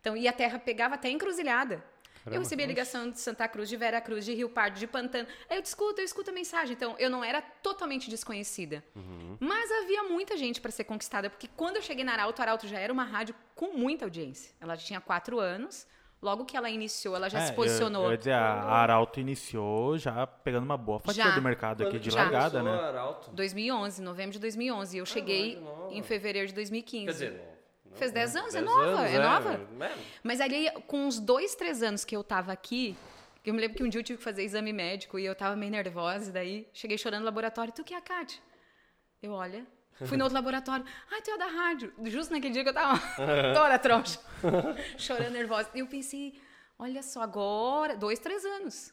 [0.00, 1.84] Então, e a Terra pegava até encruzilhada.
[2.26, 5.28] eu recebia ligação de Santa Cruz, de Vera Cruz, de Rio Pardo, de Pantano.
[5.50, 6.74] Aí eu discuto, eu escuto a mensagem.
[6.74, 8.84] Então, eu não era totalmente desconhecida.
[9.40, 12.66] Mas havia muita gente para ser conquistada, porque quando eu cheguei na Arauto, a Arauto
[12.68, 14.52] já era uma rádio com muita audiência.
[14.60, 15.86] Ela tinha quatro anos.
[16.22, 18.04] Logo que ela iniciou, ela já É, se posicionou.
[18.04, 21.30] Eu, eu dizer, a Arauto iniciou já pegando uma boa fatia Já.
[21.32, 22.84] do mercado aqui de que largada, começou né?
[22.84, 23.30] a Arauto?
[23.32, 24.96] 2011, novembro de 2011.
[24.96, 25.94] E eu cheguei mas é nova.
[25.94, 27.06] em fevereiro de 2015.
[27.06, 27.32] Quer dizer.
[27.84, 28.40] Não, Fez 10 né?
[28.40, 29.60] anos, é 10 nova, anos, é nova.
[29.84, 29.94] É.
[30.22, 32.96] Mas ali, com uns dois, três anos que eu tava aqui,
[33.44, 35.56] eu me lembro que um dia eu tive que fazer exame médico e eu tava
[35.56, 37.72] meio nervosa, e daí cheguei chorando no laboratório.
[37.72, 38.40] Tu que é a Kátia?
[39.20, 39.66] Eu, olha.
[40.06, 40.84] Fui no outro laboratório.
[41.10, 41.92] Ai, tu é da rádio.
[42.06, 43.00] Justo naquele dia que eu tava
[43.54, 44.18] toda troncha.
[44.98, 45.68] chorando nervosa.
[45.74, 46.40] E eu pensei,
[46.78, 48.92] olha só, agora, dois, três anos.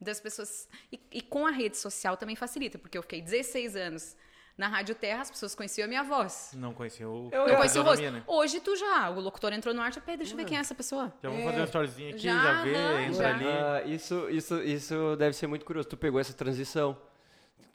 [0.00, 0.68] Das pessoas.
[0.92, 4.16] E, e com a rede social também facilita, porque eu fiquei 16 anos
[4.58, 6.52] na Rádio Terra, as pessoas conheciam a minha voz.
[6.54, 7.28] Não conhecia o.
[7.32, 8.02] Eu- conheci o rosto.
[8.10, 8.22] né?
[8.26, 10.60] Hoje tu já, o locutor entrou no ar, já, "Pera, deixa eu ver quem é
[10.60, 11.12] essa pessoa.
[11.22, 13.34] Já vamos fazer uma storyzinha aqui, Já, já, vê, entra já.
[13.34, 13.46] ali.
[13.46, 15.88] Ah, isso, isso, isso deve ser muito curioso.
[15.88, 16.96] Tu pegou essa transição.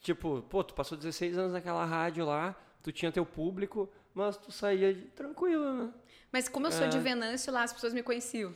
[0.01, 4.51] Tipo, pô, tu passou 16 anos naquela rádio lá, tu tinha teu público, mas tu
[4.51, 5.93] saía tranquilo, né?
[6.31, 6.89] Mas como eu sou É.
[6.89, 8.53] de Venâncio, lá as pessoas me conheciam.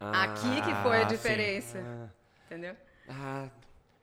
[0.00, 1.14] Ah, Aqui que foi a sim.
[1.14, 1.78] diferença.
[1.84, 2.08] Ah,
[2.46, 2.76] Entendeu?
[3.08, 3.48] ah.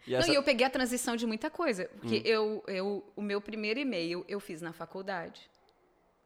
[0.06, 1.90] E Não, essa- e eu peguei a transição de muita coisa.
[2.00, 5.50] Porque eu, eu, o meu primeiro e-mail eu fiz na faculdade.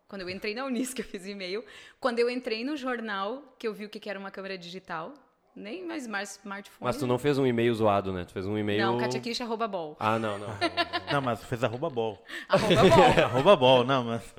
[0.10, 1.64] Quando eu entrei na Unisc, eu fiz e-mail.
[2.02, 5.14] Quando eu entrei no jornal, que eu vi o que era uma câmera digital.
[5.56, 6.78] Nem mais smart- smartphone.
[6.80, 8.24] Mas tu não fez um e-mail zoado, né?
[8.26, 8.86] Tu fez um e-mail.
[8.86, 9.98] Não, katiakish.bol.
[10.00, 10.48] Ah, não, não.
[11.12, 12.24] Não, mas fez arroba bol.
[12.48, 13.04] Arroba bol.
[13.26, 14.36] arroba bol, não, mas.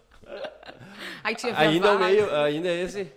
[1.24, 2.34] Aí tinha ainda é o meio.
[2.36, 3.12] Ainda é esse?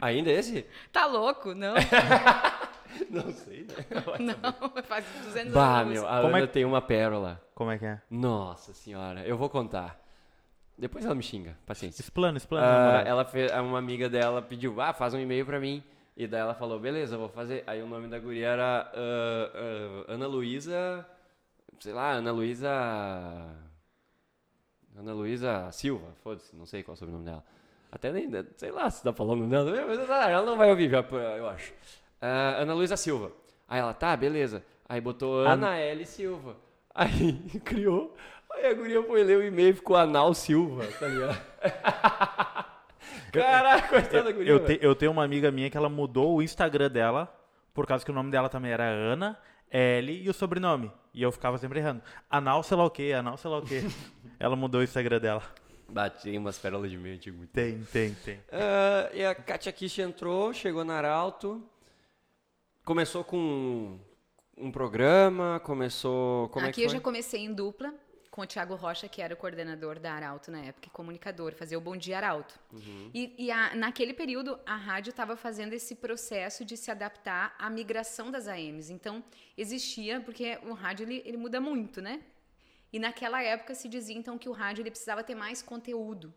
[0.00, 0.66] Ainda é esse?
[0.92, 1.54] Tá louco?
[1.54, 1.74] Não,
[3.10, 3.86] Não sei, né?
[4.20, 4.82] não.
[4.82, 5.92] Faz 200 Bah, anos.
[5.94, 7.40] meu, a Como é Ana que- tem uma pérola.
[7.54, 8.00] Como é que é?
[8.10, 9.98] Nossa senhora, eu vou contar.
[10.76, 12.02] Depois ela me xinga, paciência.
[12.02, 12.66] Explana, explana.
[12.98, 15.82] Ah, ela fez, uma amiga dela pediu, ah, faz um e-mail pra mim.
[16.16, 17.64] E daí ela falou, beleza, vou fazer.
[17.66, 19.50] Aí o nome da guria era ah,
[20.08, 21.06] ah, Ana Luísa,
[21.80, 22.70] sei lá, Ana Luísa...
[24.96, 27.44] Ana Luísa Silva, foda-se, não sei qual é o sobrenome dela.
[27.90, 30.70] Até nem, sei lá se dá pra falar o nome dela, mas, ela não vai
[30.70, 31.00] ouvir, já,
[31.36, 31.72] eu acho.
[32.20, 33.32] Ah, Ana Luísa Silva.
[33.68, 34.64] Aí ela, tá, beleza.
[34.88, 36.06] Aí botou Ana L.
[36.06, 36.56] Silva.
[36.94, 37.32] Aí
[37.64, 38.14] criou.
[38.52, 41.40] Aí a guria foi ler o e-mail e ficou Anal Silva, tá ligado?
[43.40, 44.50] Caraca, coitada da guria.
[44.50, 47.34] Eu, te- eu tenho uma amiga minha que ela mudou o Instagram dela,
[47.72, 49.38] por causa que o nome dela também era Ana,
[49.70, 50.90] L e o sobrenome.
[51.12, 52.02] E eu ficava sempre errando.
[52.28, 53.82] Anal sei lá o quê, anal sei lá o quê.
[54.38, 55.42] ela mudou o Instagram dela.
[55.88, 57.46] Bati umas pérolas de meio antigo.
[57.48, 58.40] Tem, tem, tem.
[58.50, 61.62] Ah, e a Katia Kish entrou, chegou na Arauto,
[62.84, 63.98] começou com
[64.56, 66.48] um programa, começou.
[66.48, 67.04] Como Aqui é eu que já foi?
[67.04, 67.92] comecei em dupla
[68.34, 71.78] com o Thiago Rocha, que era o coordenador da Arauto na época, e comunicador, fazia
[71.78, 72.58] o Bom Dia Arauto.
[72.72, 73.08] Uhum.
[73.14, 77.70] E, e a- naquele período, a rádio estava fazendo esse processo de se adaptar à
[77.70, 78.90] migração das AMs.
[78.90, 79.22] Então,
[79.56, 82.22] existia, porque o rádio ele, ele muda muito, né?
[82.92, 86.34] E naquela época se dizia, então, que o rádio ele precisava ter mais conteúdo.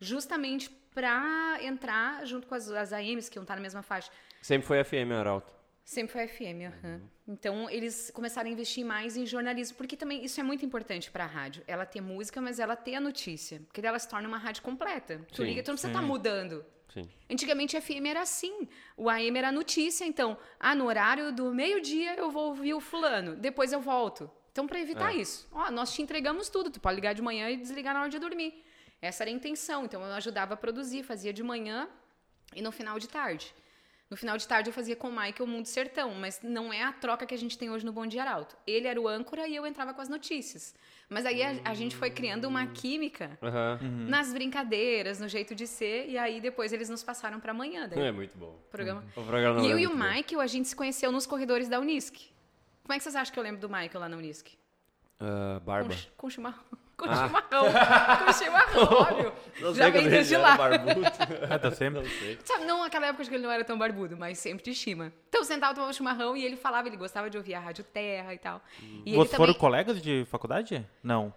[0.00, 4.10] Justamente para entrar junto com as, as AMs, que iam estar na mesma faixa.
[4.42, 5.52] Sempre foi FM Arauto.
[5.84, 7.00] Sempre foi FM, aham.
[7.28, 11.24] Então eles começaram a investir mais em jornalismo, porque também isso é muito importante para
[11.24, 11.62] a rádio.
[11.66, 14.62] Ela ter música, mas ela ter a notícia, porque daí ela se torna uma rádio
[14.62, 15.20] completa.
[15.30, 16.64] Tu Sim, liga, tu não precisa estar mudando.
[16.88, 17.08] Sim.
[17.30, 18.66] Antigamente a FM era assim.
[18.96, 23.36] O AM era notícia, então, ah, no horário do meio-dia eu vou ouvir o fulano,
[23.36, 24.30] depois eu volto.
[24.52, 25.16] Então, para evitar É.
[25.18, 28.08] isso, ó, nós te entregamos tudo, tu pode ligar de manhã e desligar na hora
[28.08, 28.64] de dormir.
[29.02, 29.84] Essa era a intenção.
[29.84, 31.88] Então, eu ajudava a produzir, fazia de manhã
[32.54, 33.52] e no final de tarde.
[34.10, 36.82] No final de tarde eu fazia com o Michael o Mundo Sertão, mas não é
[36.82, 38.56] a troca que a gente tem hoje no Bom Dia Arauto.
[38.66, 40.74] Ele era o âncora e eu entrava com as notícias.
[41.08, 43.78] Mas aí a, a gente foi criando uma química Aham.
[44.08, 47.88] nas brincadeiras, no jeito de ser, e aí depois eles nos passaram para amanhã.
[47.88, 48.60] Daí, É muito bom.
[48.66, 49.04] o programa.
[49.16, 50.12] O programa E é eu e o muito bom.
[50.12, 52.14] Michael, a gente se conheceu nos corredores da Unisc.
[52.82, 54.48] Como é que vocês acham que eu lembro do Michael lá na Unisc?
[55.18, 55.92] Com, barba.
[55.94, 56.62] chi- com chimarrão.
[56.96, 57.26] Com Ah.
[57.26, 57.64] chimarrão.
[58.26, 59.32] com chimarrão, óbvio.
[59.60, 60.54] Não Já vem desde ele lá.
[60.54, 61.00] era barbudo.
[61.50, 62.00] Ah, tá sempre.
[62.02, 62.38] Não sei.
[62.44, 65.12] Sabe, não naquela época que ele não era tão barbudo, mas sempre de chima.
[65.28, 68.32] Então eu sentava, tomava chimarrão e ele falava, ele gostava de ouvir a Rádio Terra
[68.34, 68.62] e tal.
[68.80, 70.86] E ele Vocês também, foram colegas de faculdade?
[71.02, 71.32] Não.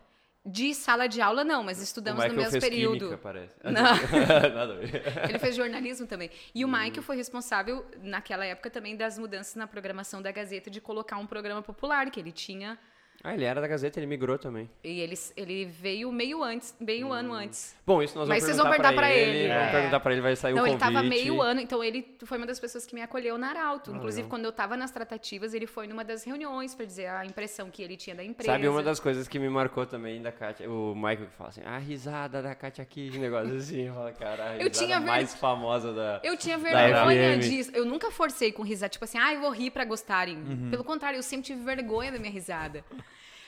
[0.49, 2.97] de sala de aula não, mas O estudamos no Michael mesmo fez período.
[2.99, 3.53] química, parece.
[3.63, 3.73] Não.
[4.55, 5.03] Nada a ver.
[5.29, 6.31] Ele fez jornalismo também.
[6.55, 6.69] E Hum.
[6.69, 11.17] o Michael foi responsável, naquela época, também das mudanças na programação da Gazeta, de colocar
[11.17, 12.79] um programa popular, que ele tinha.
[13.23, 14.69] Ah, ele era da Gazeta, ele migrou também.
[14.83, 17.75] E ele, ele veio meio antes, meio ano antes.
[17.85, 19.47] Bom, isso nós Mas vamos vocês vão perguntar perguntar pra ele.
[19.47, 19.71] Vamos É.
[19.71, 20.93] perguntar pra ele, vai sair Não, o ele convite.
[20.93, 23.91] tava meio ano, então ele foi uma das pessoas que me acolheu na Arauto.
[23.91, 24.29] Ah, Inclusive, legal.
[24.29, 27.81] quando eu tava nas tratativas, ele foi numa das reuniões pra dizer a impressão que
[27.81, 28.51] ele tinha da empresa.
[28.51, 30.69] Sabe uma das coisas que me marcou também da Kátia?
[30.69, 33.87] O Michael que fala assim, a risada da Kátia aqui, de negócio assim.
[33.87, 36.21] Eu falo, cara, a Eu tinha ver- mais famosa da...
[36.23, 37.71] Eu tinha vergonha disso.
[37.73, 38.89] Eu nunca forcei com risada.
[38.89, 40.37] Tipo assim, ah, eu vou rir pra gostarem.
[40.37, 40.69] Uhum.
[40.69, 42.85] Pelo contrário, eu sempre tive vergonha da minha risada.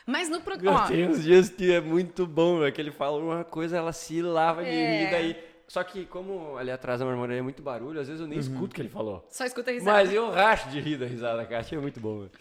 [0.06, 0.88] Mas no programa.
[0.88, 4.22] Tem uns dias que é muito bom, é que ele fala uma coisa, ela se
[4.22, 5.04] lava de É.
[5.06, 5.50] rir, daí...
[5.68, 8.72] Só que como ali atrás da marmoraria é muito barulho, às vezes eu nem escuto
[8.72, 9.24] o que ele falou.
[9.30, 9.92] Só escuta a risada.
[10.00, 12.22] Mas eu racho de rir da risada da Kátia, é muito bom.
[12.22, 12.32] velho.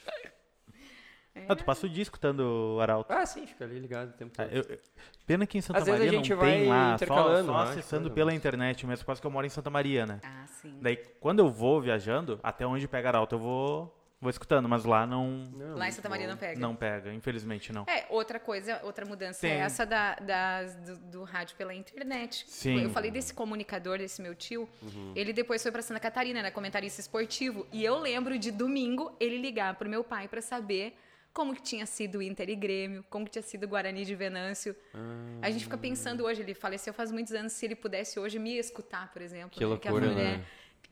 [1.48, 2.40] Ah, tu passa o dia escutando
[2.76, 3.12] o Arauto.
[3.12, 4.54] Ah, sim, fica ali ligado o tempo Ah, todo.
[4.56, 4.78] eu- eu-
[5.26, 7.06] pena que em Santa Às vezes a Maria gente não vai tem lá, só,
[7.44, 10.20] só né, acessando pela internet mesmo, quase que eu moro em Santa Maria, né?
[10.24, 10.76] Ah, sim.
[10.80, 15.06] Daí, quando eu vou viajando, até onde pega Arauto, eu vou, vou escutando, mas lá
[15.06, 16.60] não, Não, Lá em Santa Maria não pega.
[16.60, 17.84] não pega, infelizmente não.
[17.88, 19.52] É, outra coisa, outra mudança Tem.
[19.52, 22.44] é essa da, das- do, do rádio pela internet.
[22.48, 22.82] Sim.
[22.82, 24.68] Eu falei desse comunicador, desse meu tio.
[24.82, 25.12] Uhum.
[25.14, 26.50] Ele depois foi pra Santa Catarina, né?
[26.50, 27.66] Comentarista esportivo.
[27.72, 30.96] E eu lembro de domingo ele ligar pro meu pai pra saber
[31.32, 34.14] como que tinha sido o Inter e Grêmio, como que tinha sido o Guarani de
[34.16, 34.74] Venâncio.
[34.92, 34.98] Ah.
[35.42, 38.58] A gente fica pensando hoje, ele faleceu faz muitos anos, se ele pudesse hoje me
[38.58, 39.50] escutar, por exemplo.
[39.50, 39.66] Que né?
[39.66, 40.44] loucura, a, mulher- né?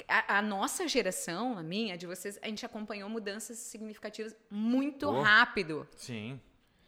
[0.08, 5.08] A, a nossa geração, a minha, a de vocês, a gente acompanhou mudanças significativas muito
[5.08, 5.20] Oh.
[5.22, 5.86] rápido.
[5.96, 6.40] Sim.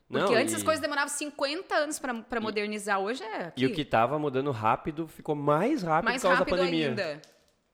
[0.09, 3.63] Porque Não, antes e- as coisas demoravam 50 anos pra pra modernizar, hoje é aqui.
[3.63, 6.89] E o que tava mudando rápido ficou mais rápido mais por causa rápido da pandemia.
[6.89, 7.23] ainda.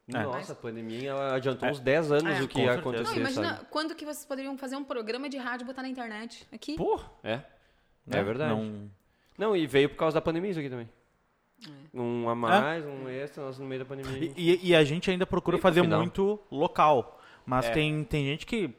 [0.06, 1.72] Nossa, a pandemia ela adiantou É.
[1.72, 3.66] uns 10 anos É, o que ia acontecer, Não, imagina sabe?
[3.70, 6.46] quando que vocês poderiam fazer um programa de rádio e botar na internet.
[6.52, 6.76] Aqui.
[6.76, 7.36] Pô, É.
[8.04, 8.18] né?
[8.18, 8.52] É verdade.
[8.54, 8.90] Não...
[9.38, 10.88] Não, e veio por causa da pandemia isso aqui também.
[11.66, 11.98] É.
[11.98, 14.32] Um a mais, um extra, nós no meio da pandemia.
[14.36, 17.20] E, e- a gente ainda procura E fazer muito local.
[17.46, 17.70] Mas É.
[17.72, 18.70] tem, tem gente que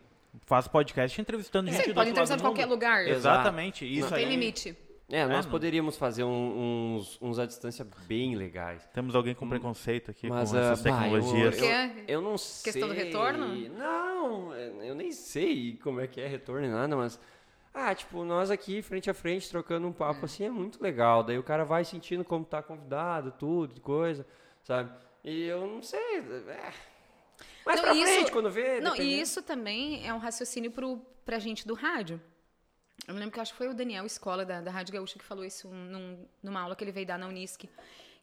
[0.45, 3.08] faz podcast entrevistando gente Você do pode lado entrevistar do de qualquer lugar.
[3.08, 3.86] Exatamente.
[3.86, 4.32] Isso Não tem aí.
[4.32, 4.76] limite.
[5.08, 5.52] É, nós não.
[5.52, 8.84] poderíamos fazer um- uns, uns à distância bem legais.
[8.91, 11.60] Temos alguém com preconceito aqui Mas, com ah, essas bah, tecnologias.
[11.60, 12.74] eu, eu, eu não sei.
[12.74, 13.48] Questão do retorno?
[13.69, 17.19] Não, eu nem sei como é que é retorno e nada, mas.
[17.78, 21.22] Ah, tipo, nós aqui, frente a frente, trocando um papo assim, é muito legal.
[21.24, 24.26] Daí o cara vai sentindo como tá convidado, tudo, coisa,
[24.64, 24.92] sabe?
[25.24, 26.00] E eu não sei.
[26.20, 26.74] É...
[27.66, 28.80] Não, pra isso- frente, quando vê.
[28.80, 29.04] Não, dependendo.
[29.04, 32.22] e isso também é um raciocínio pro, pra gente do rádio.
[33.08, 35.26] Eu me lembro que acho que foi o Daniel Escola, da, da Rádio Gaúcha, que
[35.26, 37.66] falou isso num- numa aula que ele veio dar na Unisc.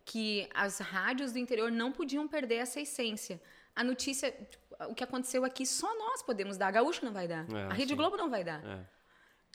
[0.05, 3.41] Que as rádios do interior não podiam perder essa essência.
[3.77, 6.69] A notícia, tipo, o que aconteceu aqui, só nós podemos dar.
[6.69, 7.47] A Gaúcha não vai dar.
[7.55, 7.97] É, a Rede sim.
[7.97, 8.65] Globo não vai dar.
[8.65, 8.81] É.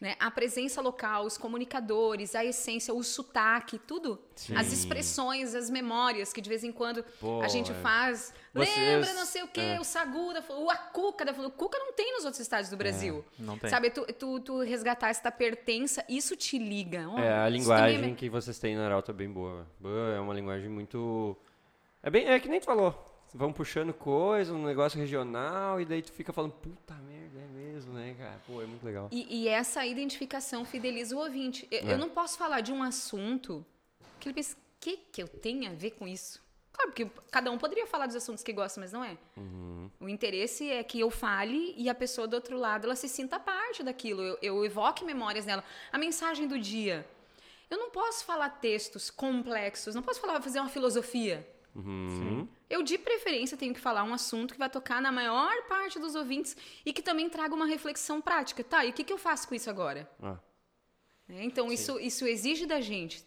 [0.01, 0.15] né?
[0.19, 4.19] A presença local, os comunicadores, a essência, o sotaque, tudo.
[4.55, 7.75] As expressões, as memórias que de vez em quando Pô, a gente é.
[7.75, 8.31] faz.
[8.53, 9.79] Vocês- Lembra, não sei o quê, é.
[9.79, 13.23] o Saguda, o Acuca, da- o Cuca não tem nos outros estados do Brasil.
[13.39, 13.69] não tem.
[13.69, 17.07] Sabe, tu, tu, tu resgatar essa pertença, isso te liga.
[17.09, 19.65] Ó, É, a linguagem é- que vocês têm na Arauto é bem boa.
[19.79, 21.35] Boa, É uma linguagem muito.
[22.03, 22.27] É bem.
[22.27, 23.06] É que nem tu falou.
[23.33, 27.93] Vão puxando coisa, um negócio regional, e daí tu fica falando, puta merda, é mesmo,
[27.93, 28.39] né, cara?
[28.47, 29.09] Pô, é muito legal.
[29.11, 31.67] E, e essa identificação fideliza o ouvinte.
[31.69, 31.93] Eu, É.
[31.93, 33.65] eu não posso falar de um assunto
[34.19, 36.41] que ele pensa, o que, que eu tenho a ver com isso?
[36.71, 39.17] Claro, porque cada um poderia falar dos assuntos que gosta, mas não é.
[39.35, 39.89] Uhum.
[39.99, 43.39] O interesse é que eu fale e a pessoa do outro lado ela se sinta
[43.39, 44.21] parte daquilo.
[44.21, 45.63] Eu, eu evoque memórias nela.
[45.91, 47.03] A mensagem do dia.
[47.69, 51.45] Eu não posso falar textos complexos, não posso falar fazer uma filosofia.
[51.75, 52.47] Uhum.
[52.69, 56.15] Eu, de preferência, tenho que falar um assunto que vai tocar na maior parte dos
[56.15, 58.63] ouvintes e que também traga uma reflexão prática.
[58.63, 60.09] Tá, e o que, que eu faço com isso agora?
[60.21, 60.37] Ah,
[61.27, 61.43] né?
[61.43, 63.25] Então, isso, isso exige da gente.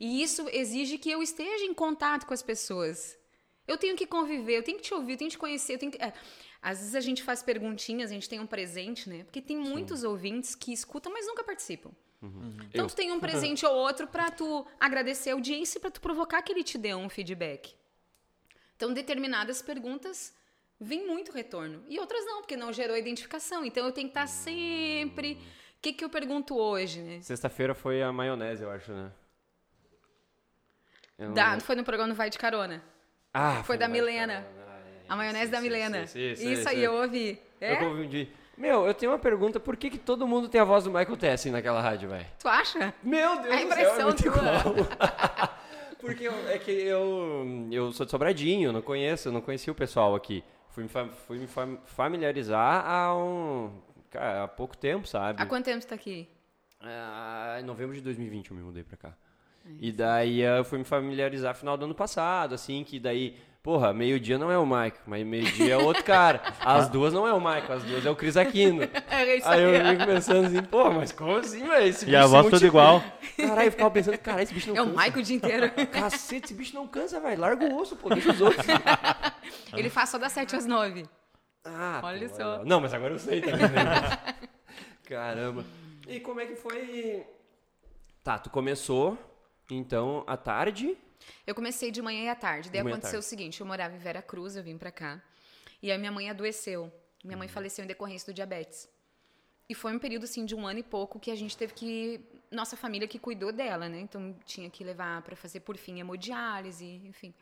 [0.00, 3.18] E isso exige que eu esteja em contato com as pessoas.
[3.66, 5.74] Eu tenho que conviver, eu tenho que te ouvir, eu tenho que te conhecer.
[5.74, 6.02] Eu tenho que...
[6.02, 6.12] é,
[6.60, 9.24] às vezes a gente faz perguntinhas, a gente tem um presente, né?
[9.24, 11.90] Porque tem muitos ouvintes que escutam, mas nunca participam.
[12.68, 12.86] Então, Eu.
[12.86, 16.40] tu tem um presente ou outro pra tu agradecer a audiência e pra tu provocar
[16.42, 17.74] que ele te dê um feedback.
[18.82, 20.34] Então, determinadas perguntas
[20.80, 21.84] vêm muito retorno.
[21.88, 23.64] E outras não, porque não gerou identificação.
[23.64, 25.34] Então, eu tenho que estar sempre...
[25.78, 27.20] O que, que eu pergunto hoje, né?
[27.20, 29.12] Sexta-feira foi a maionese, eu acho, né?
[31.16, 32.82] Eu não Da, foi no programa Vai de Carona.
[33.32, 34.44] Ah, foi da no Milena.
[34.66, 35.04] Ah, é.
[35.08, 36.02] A maionese da Milena.
[36.02, 37.40] Isso sim, aí eu ouvi.
[37.60, 37.74] É?
[37.74, 38.32] Eu confundi.
[38.58, 39.60] Meu, eu tenho uma pergunta.
[39.60, 42.26] Por que, que todo mundo tem a voz do Michael Tessin naquela rádio, velho?
[42.36, 42.92] Tu acha?
[43.00, 45.58] Meu Deus A do céu, é impressão muito tua.
[46.02, 50.14] Porque eu- é que eu, eu sou de Sobradinho, não conheço, não conhecia o pessoal
[50.14, 50.42] aqui.
[50.68, 53.70] Fui me, fa- fui me fam- familiarizar há um...
[54.10, 55.40] Cara, há pouco tempo, sabe?
[55.40, 56.28] Há quanto tempo tu tá aqui?
[56.80, 59.14] Ah, em novembro de 2020 eu me mudei pra cá.
[59.78, 63.92] E daí eh, eu fui me familiarizar final do ano passado, assim, que daí, porra,
[63.92, 66.42] meio-dia não é o Mike, mas meio-dia é outro cara.
[66.60, 68.82] As duas não é o Mike, as duas é o Cris Aquino.
[69.08, 71.86] É isso Aí eu fico pensando assim, porra, mas como assim, velho?
[71.86, 72.66] Esse E a bicho voz tudo multiplica.
[72.66, 73.04] igual.
[73.36, 74.96] Caralho, eu ficava pensando, caralho, esse bicho não É o cansa.
[74.96, 75.70] Maico o dia inteiro.
[75.92, 77.40] Cacete, esse bicho não cansa, velho.
[77.40, 78.66] Larga o osso, pô, deixa os outros.
[79.76, 81.04] Ele faz só das 7 às 9.
[81.64, 82.64] Ah, Olha pô, só.
[82.64, 83.68] Não, mas agora eu sei também.
[83.68, 84.34] Né?
[85.04, 85.64] Caramba.
[86.08, 87.24] E como é que foi?
[88.24, 89.16] Tá, tu começou,
[89.70, 90.96] então, à tarde.
[91.46, 92.70] Eu comecei de manhã e à tarde.
[92.70, 93.26] Daí manhã aconteceu tarde.
[93.26, 95.20] o seguinte: eu morava em Vera Cruz, eu vim pra cá.
[95.82, 96.92] E aí minha mãe adoeceu.
[97.24, 97.38] Minha Uhum.
[97.40, 98.88] mãe faleceu em decorrência do diabetes.
[99.68, 102.20] E foi um período, assim, de um ano e pouco que a gente teve que.
[102.50, 104.00] Nossa família que cuidou dela, né?
[104.00, 107.32] Então tinha que levar pra fazer, por fim, hemodiálise, enfim.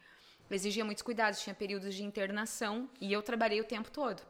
[0.51, 4.21] Exigia muitos cuidados, tinha períodos de internação e eu trabalhei o tempo todo.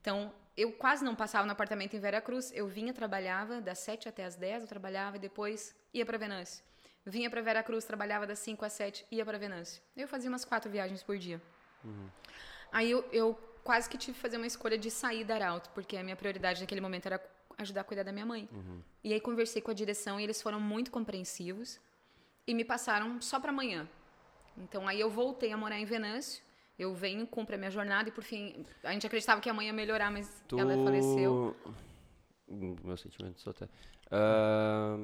[0.00, 2.50] Então, eu quase não passava no apartamento em Vera Cruz.
[2.54, 6.64] Eu vinha, trabalhava das 7 até as 10, eu trabalhava e depois ia para Venâncio.
[7.04, 9.82] Vinha para Vera Cruz, trabalhava das 5 às 7, ia para Venâncio.
[9.96, 11.40] Eu fazia umas quatro viagens por dia.
[12.70, 15.96] Aí eu, eu quase que tive que fazer uma escolha de sair da Arauto, porque
[15.96, 17.22] a minha prioridade naquele momento era
[17.56, 18.48] ajudar a cuidar da minha mãe.
[19.02, 21.80] E aí conversei com a direção e eles foram muito compreensivos
[22.46, 23.88] e me passaram só para amanhã.
[24.56, 26.42] Então aí eu voltei a morar em Venâncio.
[26.78, 29.66] Eu venho, cumpro a minha jornada e por fim, a gente acreditava que a mãe
[29.66, 30.58] ia melhorar, mas Tu...
[30.58, 31.56] ela faleceu.
[32.46, 33.68] Meu sentimento só até.
[34.10, 34.98] Ah,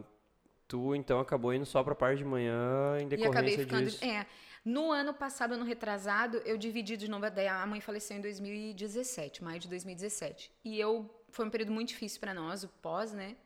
[0.75, 3.85] tu, então, acabou indo só pra parte de manhã em E decorrência acabei ficando.
[3.85, 4.05] disso.
[4.05, 4.27] É.
[4.65, 7.31] No ano passado, ano retrasado, eu dividi de novo.
[7.31, 10.51] Daí a mãe faleceu em 2017, maio de 2017.
[10.65, 11.09] E eu.
[11.31, 13.37] Foi um período muito difícil para nós, o pós, né?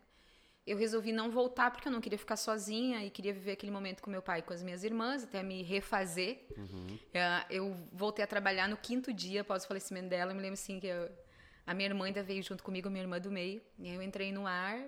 [0.67, 4.03] Eu resolvi não voltar porque eu não queria ficar sozinha e queria viver aquele momento
[4.03, 6.47] com meu pai e com as minhas irmãs, até me refazer.
[7.14, 10.31] É, Eu voltei a trabalhar no quinto dia após o falecimento dela.
[10.33, 11.09] Eu me lembro assim que eu-
[11.67, 13.61] a minha irmã ainda veio junto comigo, a minha irmã do meio.
[13.79, 14.79] E aí eu entrei no ar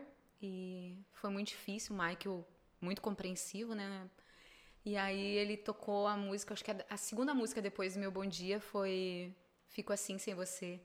[0.41, 1.95] e foi muito difícil.
[1.95, 2.47] O Michael,
[2.81, 4.09] muito compreensivo, né?
[4.85, 8.11] E aí ele tocou a música, acho que a, a segunda música depois do meu
[8.11, 9.35] Bom Dia foi
[9.69, 10.81] Fico Assim Sem Você.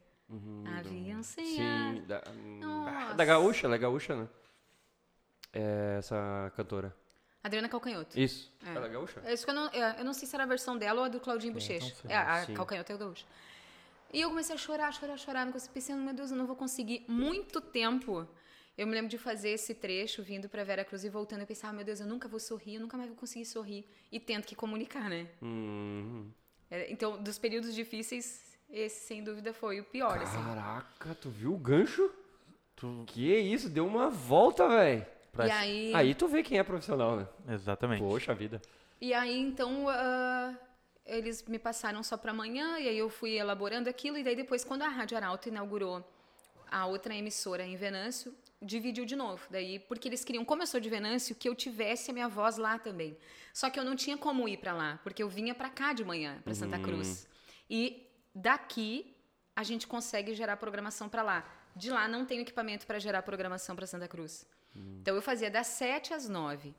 [0.80, 1.46] Avião sem.
[1.46, 2.22] Sim, da,
[2.60, 3.14] Nossa.
[3.14, 4.28] da gaúcha, ela é gaúcha, né?
[5.54, 6.96] É essa cantora.
[7.44, 8.20] Adriana Calcanhoto.
[8.20, 8.52] Isso.
[8.66, 8.74] É.
[8.74, 9.22] Ela é gaúcha?
[9.24, 11.06] É isso que eu, não, é, eu não sei se era a versão dela ou
[11.06, 11.94] a do Claudinho Bochecha.
[11.94, 12.12] sei.
[12.12, 12.56] É, a Sim.
[12.56, 13.26] Calcanhoto é o gaúcho.
[14.12, 15.48] E eu comecei a chorar, chorar, chorar.
[15.72, 17.06] Pensando, meu Deus, eu não vou conseguir.
[17.08, 18.28] Muito tempo
[18.78, 21.42] Eu me lembro de fazer esse trecho vindo pra Vera Cruz e voltando.
[21.42, 23.86] Eu pensava, meu Deus, eu nunca vou sorrir, eu nunca mais vou conseguir sorrir.
[24.12, 25.28] E tento que comunicar, né?
[25.42, 26.30] Uhum.
[26.70, 30.36] É, Então, dos períodos difíceis, esse sem dúvida foi o pior, assim.
[30.44, 32.12] Caraca, tu viu o gancho?
[33.08, 35.06] Que isso, deu uma volta, velho.
[35.32, 37.28] Pra- E aí, Aí tu vê quem é profissional, né?
[37.50, 38.02] Exatamente.
[38.02, 38.62] Poxa vida.
[39.00, 40.54] e aí então, ah,
[41.06, 44.64] eles me passaram só pra amanhã, e aí eu fui elaborando aquilo, e daí depois,
[44.66, 46.04] quando a Rádio Arauto inaugurou
[46.70, 48.34] a outra emissora em Venâncio,
[48.66, 49.48] dividiu de novo.
[49.50, 52.58] Daí, porque eles queriam, como eu sou de Venâncio, que eu tivesse a minha voz
[52.58, 53.18] lá também.
[53.54, 56.04] Só que eu não tinha como ir pra lá, porque eu vinha pra cá de
[56.04, 57.28] manhã, pra Santa Cruz.
[57.70, 59.16] E daqui
[59.56, 61.50] a gente consegue gerar programação pra lá.
[61.76, 64.46] De lá não tenho equipamento pra gerar programação pra Santa Cruz.
[64.76, 66.76] Então eu fazia das 7 às 9,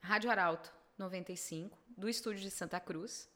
[0.00, 3.30] Rádio Arauto 95, do estúdio de Santa Cruz.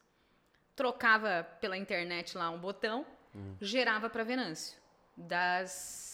[0.77, 3.07] Trocava pela internet lá um botão,
[3.61, 4.79] gerava para Venâncio.
[5.17, 6.14] Das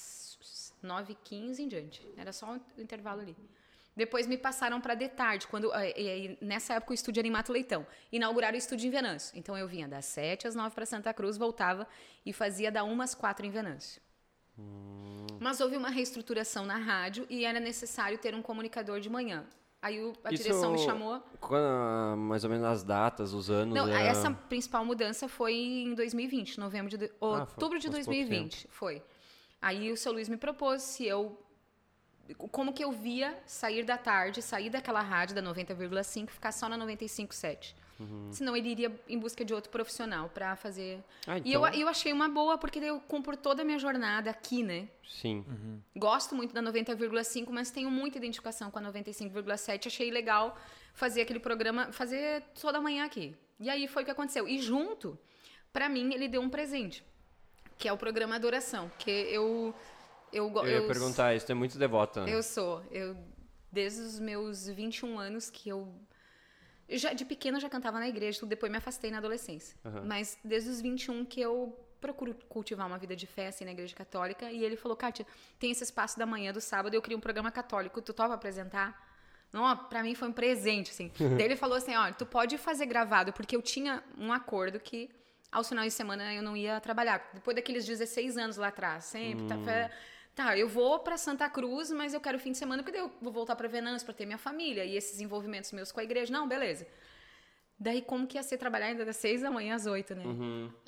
[0.82, 2.06] 9h15 em diante.
[2.16, 3.36] Era só o intervalo ali.
[3.96, 7.26] Depois me passaram para de tarde, quando eh, e aí, nessa época o estúdio era
[7.28, 7.86] em Mato Leitão.
[8.10, 9.36] Inauguraram o estúdio em Venâncio.
[9.36, 11.86] Então eu vinha das 7 às 9 para Santa Cruz, voltava
[12.24, 14.00] e fazia da 1 às 4 em Venâncio.
[15.40, 19.44] Mas houve uma reestruturação na rádio e era necessário ter um comunicador de manhã.
[19.82, 21.22] Aí o- a Isso- direção me chamou.
[21.40, 23.74] Quando, mais ou menos as datas, os anos.
[23.74, 27.88] Não, era- essa principal mudança foi em 2020, novembro de do- Ah, foi- outubro de
[27.90, 29.02] faz pouco 2020, foi.
[29.60, 31.38] Aí o seu Luiz me propôs se eu
[32.52, 36.68] como que eu via sair da tarde, sair daquela rádio da 90,5 e ficar só
[36.68, 37.74] na 95,7.
[37.98, 38.28] Uhum.
[38.32, 41.02] Senão ele iria em busca de outro profissional para fazer.
[41.26, 44.30] Ah, E eu, então- eu achei uma boa porque eu cumpro toda a minha jornada
[44.30, 44.88] aqui, né?
[45.06, 45.44] Sim.
[45.96, 49.88] Gosto muito da 90,5, mas tenho muita identificação com a 95,7.
[49.88, 50.56] Achei legal
[50.94, 53.36] fazer aquele programa, fazer toda manhã aqui.
[53.58, 54.48] E aí foi o que aconteceu.
[54.48, 55.18] E junto,
[55.72, 57.04] pra mim, ele deu um presente,
[57.80, 59.74] que é o programa Adoração, porque eu
[60.32, 62.24] eu Eu ia eu- perguntar isso, é muito devota.
[62.24, 62.32] né?
[62.32, 63.16] Eu sou, eu
[63.72, 65.92] desde os meus 21 anos que eu
[66.88, 69.76] já de pequena já cantava na igreja, depois me afastei na adolescência.
[70.04, 73.94] Mas desde os 21 que eu procuro cultivar uma vida de fé assim na igreja
[73.94, 75.26] católica e ele falou: "Kátia,
[75.58, 79.08] tem esse espaço da manhã do sábado, eu queria um programa católico, tu topa apresentar?"
[79.52, 81.10] Não, pra mim foi um presente, assim.
[81.36, 85.10] Daí ele falou assim, ó, tu pode fazer gravado, porque eu tinha um acordo que
[85.52, 87.28] aos finais de semana eu não ia trabalhar.
[87.34, 89.90] Depois daqueles 16 anos lá atrás, sempre, tá, fa-
[90.34, 93.12] tá, eu vou pra Santa Cruz, mas eu quero fim de semana, porque daí eu
[93.20, 96.32] vou voltar pra Venâncio pra ter minha família e esses envolvimentos meus com a igreja.
[96.32, 96.86] Não, beleza.
[97.78, 100.22] Daí como que ia ser trabalhar ainda das 6 da manhã às 8, né?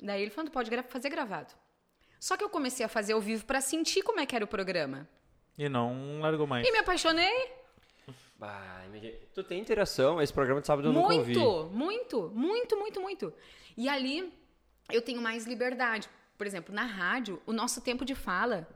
[0.01, 1.53] Daí ele falou, pode gra- fazer gravado.
[2.19, 4.47] Só que eu comecei a fazer ao vivo pra sentir como é que era o
[4.47, 5.07] programa.
[5.57, 6.65] E não largou mais.
[6.67, 7.51] E me apaixonei.
[8.37, 11.33] Bah, imagina- tu tem interação, esse programa de sábado eu nunca ouvi.
[11.37, 13.33] Muito, muito, muito, muito, muito.
[13.77, 14.31] E ali
[14.93, 16.07] eu tenho mais liberdade.
[16.37, 18.67] Por exemplo, na rádio, o nosso tempo de fala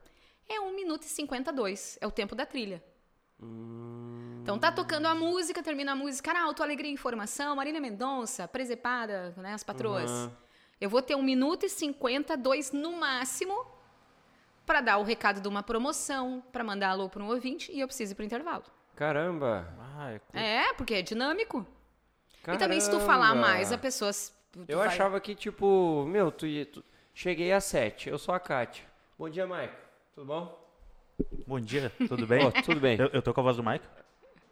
[0.49, 1.97] é 1 minuto e 52.
[2.01, 2.83] É o tempo da trilha.
[4.41, 9.33] Então tá tocando a música, termina a música, Arauto, Alegria e Informação, Marília Mendonça, Presepada,
[9.37, 10.09] né, as patroas.
[10.09, 10.31] Uhum.
[10.79, 13.65] Eu vou ter 1 minuto e 52 no máximo
[14.65, 17.87] para dar o recado de uma promoção, para mandar alô para um ouvinte e eu
[17.87, 18.63] preciso ir pro intervalo.
[18.95, 19.67] Caramba.
[19.79, 21.65] Ah, é É, porque é dinâmico.
[22.43, 22.63] Caramba.
[22.63, 24.11] E também se tu falar mais, a pessoa...
[24.55, 26.83] s- tu Eu vai- achava que, tipo, meu, tu, tu-
[27.13, 28.85] cheguei às sete, eu sou a Kátia.
[29.17, 29.75] Bom dia, Maico.
[30.15, 30.67] Tudo bom?
[31.47, 32.45] Bom dia, tudo bem?
[32.45, 32.97] Ó, tudo bem.
[32.99, 33.85] eu, eu tô com a voz do Mike?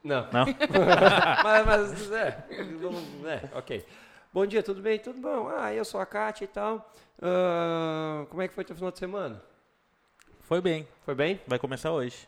[0.04, 0.28] Não.
[0.32, 0.46] Não?
[1.44, 2.44] mas, mas, é,
[3.26, 3.86] é, ok.
[4.34, 5.00] Bom dia, tudo bem?
[5.00, 5.50] Tudo bom?
[5.50, 6.92] Ah, eu sou a Kátia e tal.
[7.22, 9.42] Ah, como é que foi teu final de semana?
[10.42, 10.88] Foi bem.
[11.06, 11.40] Foi bem?
[11.48, 12.28] Vai começar hoje.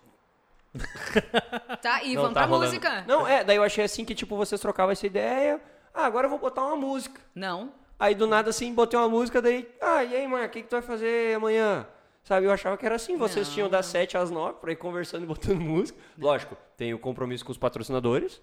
[1.82, 2.66] Tá, e Não, vamos tá pra rolando.
[2.68, 3.04] música?
[3.08, 5.62] Não, é, daí eu achei assim que, tipo, vocês trocavam essa ideia.
[5.98, 7.20] Ah, agora eu vou botar uma música.
[7.34, 7.74] Não.
[8.00, 10.68] Aí do nada assim, botei uma música, daí, ah, e aí, Marco, o que, que
[10.68, 11.88] tu vai fazer amanhã?
[12.24, 14.76] Sabe, eu achava que era assim, vocês Não, tinham das 7 às 9 pra ir
[14.76, 15.98] conversando e botando música.
[16.16, 18.40] Lógico, tem o compromisso com os patrocinadores,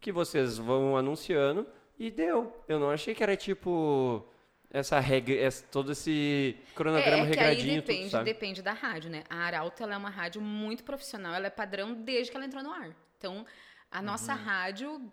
[0.00, 1.64] que vocês vão anunciando,
[1.96, 2.52] e deu.
[2.66, 4.26] Eu não achei que era tipo
[4.68, 8.24] essa regra, todo esse cronograma é, é que aí regradinho, depende, tudo, sabe?
[8.24, 9.22] depende da rádio, né?
[9.30, 12.64] A Arauto ela é uma rádio muito profissional, ela é padrão desde que ela entrou
[12.64, 12.90] no ar.
[13.16, 13.46] Então,
[13.90, 14.38] a nossa Uhum.
[14.38, 15.12] rádio,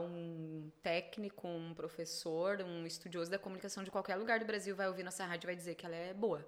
[0.00, 5.02] um técnico, um professor, um estudioso da comunicação de qualquer lugar do Brasil vai ouvir
[5.02, 6.46] nossa rádio e vai dizer que ela é boa.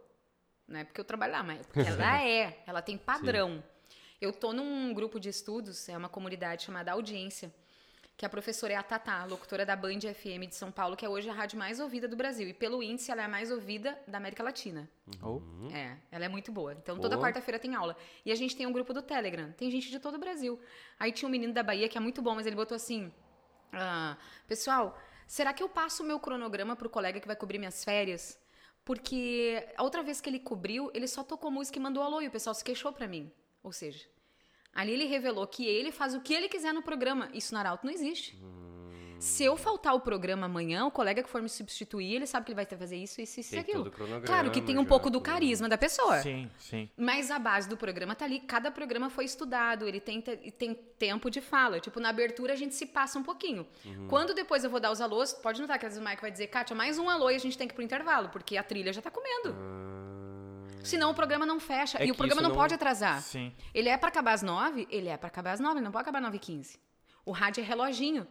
[0.69, 3.63] Não é porque eu trabalho lá, mas é porque ela é, ela tem padrão.
[4.21, 7.53] Eu tô num grupo de estudos, é uma comunidade chamada Audiência,
[8.17, 11.09] que a professora é a Tatá, locutora da Band FM de São Paulo, que é
[11.09, 12.49] hoje a rádio mais ouvida do Brasil.
[12.49, 14.89] E pelo índice, ela é a mais ouvida da América Latina.
[15.23, 15.41] Oh.
[15.71, 16.73] É, ela é muito boa.
[16.73, 17.23] Então, toda Uhum.
[17.23, 17.95] Quarta-feira tem aula.
[18.25, 19.53] E a gente tem um grupo do Telegram.
[19.53, 20.59] Tem gente de todo o Brasil.
[20.99, 23.13] Aí tinha um menino da Bahia que é muito bom, mas ele botou assim:
[23.73, 24.17] ah,
[24.49, 28.39] Pessoal, será que eu passo o meu cronograma pro colega que vai cobrir minhas férias?
[28.83, 32.29] Porque a outra vez que ele cobriu, ele só tocou música e mandou alô e
[32.29, 33.31] o pessoal se queixou pra mim.
[33.63, 34.07] Ou seja,
[34.77, 37.29] ali ele revelou que ele faz o que ele quiser no programa.
[37.35, 38.39] Isso no Arauto não existe.
[39.19, 42.53] Se eu faltar o programa amanhã, o colega que for me substituir, ele sabe que
[42.53, 43.91] ele vai ter que fazer isso, isso, isso e aquilo.
[44.27, 45.25] Claro que tem um já, pouco do tudo.
[45.25, 46.21] carisma da pessoa.
[46.21, 46.91] Sim, sim.
[46.99, 48.41] Mas a base do programa tá ali.
[48.41, 51.81] Cada programa foi estudado, ele tem, te- tem tempo de fala.
[51.81, 53.67] Tipo, na abertura a gente se passa um pouquinho.
[53.87, 54.07] Uhum.
[54.07, 56.31] Quando depois eu vou dar os alôs, pode notar que às vezes o Mike vai
[56.31, 58.63] dizer, Kátia, mais um alô e a gente tem que ir pro intervalo, porque a
[58.63, 59.57] trilha já tá comendo.
[60.87, 61.99] Senão o programa não fecha.
[61.99, 63.21] É e o programa não, não- pode atrasar.
[63.23, 63.53] Sim.
[63.75, 64.87] Ele é pra acabar às nove?
[64.91, 66.79] Ele é pra acabar às nove, ele não pode acabar às nove e quinze.
[67.25, 68.27] O rádio é reloginho.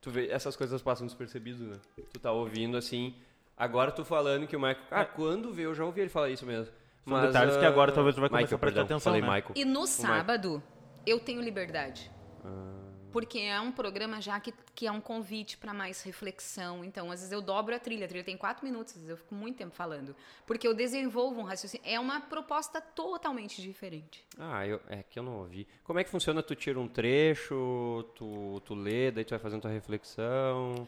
[0.00, 1.76] Tu vê, essas coisas passam despercebido, né?
[2.12, 3.14] Tu tá ouvindo assim.
[3.56, 4.78] Agora tu falando que o Michael.
[4.90, 6.72] Ah, quando vê, eu já ouvi ele falar isso mesmo.
[7.06, 9.20] São detalhes que agora ah, talvez tu vai começar Michael, a prestar perdão, atenção, Falei
[9.20, 9.26] né?
[9.36, 9.52] Michael.
[9.56, 10.62] E no sábado,
[11.06, 12.10] eu tenho liberdade.
[12.44, 12.79] Ah.
[13.12, 16.84] Porque é um programa já que, que é um convite para mais reflexão.
[16.84, 18.06] Então, às vezes eu dobro a trilha.
[18.06, 20.14] A trilha tem quatro minutos, às vezes eu fico muito tempo falando.
[20.46, 21.84] Porque eu desenvolvo um raciocínio.
[21.86, 24.24] É uma proposta totalmente diferente.
[24.38, 25.66] Ah, eu, é que eu não ouvi.
[25.84, 26.42] Como é que funciona?
[26.42, 30.86] Tu tira um trecho, tu, tu lê, daí tu vai fazendo tua reflexão.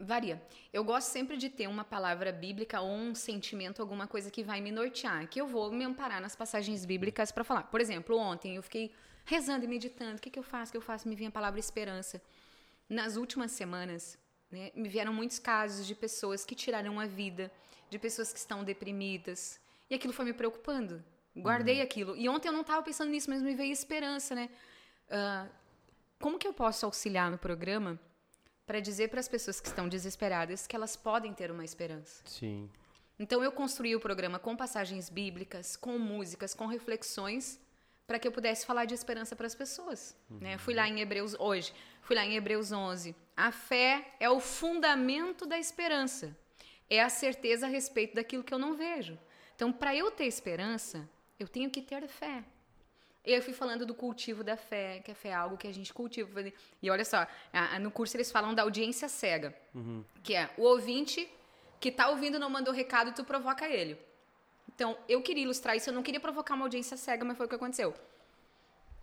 [0.00, 0.40] Varia.
[0.72, 4.60] Eu gosto sempre de ter uma palavra bíblica ou um sentimento, alguma coisa que vai
[4.60, 7.64] me nortear, que eu vou me amparar nas passagens bíblicas para falar.
[7.64, 8.92] Por exemplo, ontem eu fiquei
[9.28, 10.16] rezando e meditando.
[10.16, 10.70] O que, que eu faço?
[10.70, 11.06] O que eu faço?
[11.06, 12.20] Me vinha a palavra esperança.
[12.88, 14.18] Nas últimas semanas,
[14.50, 17.52] né, me vieram muitos casos de pessoas que tiraram a vida,
[17.90, 19.60] de pessoas que estão deprimidas.
[19.90, 21.04] E aquilo foi me preocupando.
[21.36, 22.16] Guardei aquilo.
[22.16, 24.48] E ontem eu não estava pensando nisso, mas me veio esperança, né?
[25.10, 25.46] Ah,
[26.18, 28.00] como que eu posso auxiliar no programa
[28.66, 32.22] para dizer para as pessoas que estão desesperadas que elas podem ter uma esperança?
[32.24, 32.68] Sim.
[33.18, 37.60] Então eu construí o programa com passagens bíblicas, com músicas, com reflexões,
[38.08, 40.16] para que eu pudesse falar de esperança para as pessoas.
[40.30, 40.56] Né?
[40.56, 43.14] Fui lá em Hebreus hoje, fui lá em Hebreus 11.
[43.36, 46.34] A fé é o fundamento da esperança.
[46.88, 49.18] É a certeza a respeito daquilo que eu não vejo.
[49.54, 51.06] Então, para eu ter esperança,
[51.38, 52.42] eu tenho que ter fé.
[53.22, 55.92] Eu fui falando do cultivo da fé, que a fé é algo que a gente
[55.92, 56.42] cultiva.
[56.82, 57.26] E olha só,
[57.78, 59.54] no curso eles falam da audiência cega,
[60.22, 61.28] que é o ouvinte
[61.78, 64.07] que tá ouvindo não mandou recado e tu provoca ele.
[64.78, 67.48] Então, eu queria ilustrar isso, eu não queria provocar uma audiência cega, mas foi o
[67.48, 67.92] que aconteceu.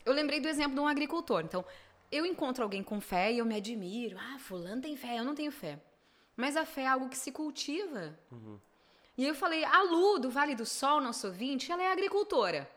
[0.05, 1.41] Eu lembrei do exemplo de um agricultor.
[1.41, 1.65] Então,
[2.09, 4.17] eu encontro alguém com fé e eu me admiro.
[4.17, 5.78] Ah, fulano tem fé, eu não tenho fé.
[6.34, 8.17] Mas a fé é algo que se cultiva.
[9.17, 12.69] E aí eu falei, a Lu, do Vale do Sol, nosso ouvinte, ela é agricultora.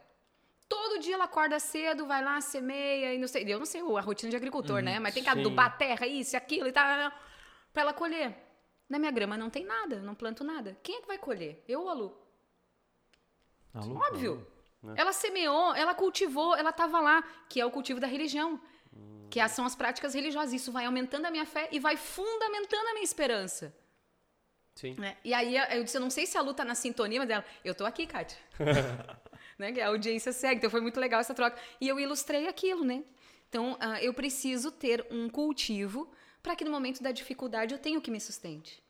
[0.68, 3.44] Todo dia ela acorda cedo, vai lá, semeia e não sei.
[3.46, 4.98] Eu não sei a rotina de agricultor, né?
[4.98, 5.38] Mas tem que sim.
[5.38, 7.12] adubar a terra, isso e aquilo e tal,
[7.72, 8.36] pra ela colher.
[8.88, 10.76] Na minha grama não tem nada, não planto nada.
[10.82, 11.62] Quem é que vai colher?
[11.68, 12.27] Eu ou a Lu?
[13.84, 14.46] Lu- Óbvio.
[14.94, 18.60] Ela semeou, ela cultivou, ela estava lá, que é o cultivo da religião.
[19.30, 20.52] Que são as práticas religiosas.
[20.54, 23.74] Isso vai aumentando a minha fé e vai fundamentando a minha esperança.
[24.74, 24.94] Sim.
[24.96, 25.16] né?
[25.24, 27.44] E aí eu disse, eu não sei se a Lu tá na sintonia, mas ela,
[27.64, 28.38] eu tô aqui, Kátia.
[29.58, 29.72] né?
[29.72, 30.58] Que a audiência segue.
[30.58, 31.58] Então foi muito legal essa troca.
[31.80, 33.02] E eu ilustrei aquilo, né?
[33.48, 36.10] Então ah, eu preciso ter um cultivo
[36.42, 38.82] para que no momento da dificuldade eu tenha o que me sustente.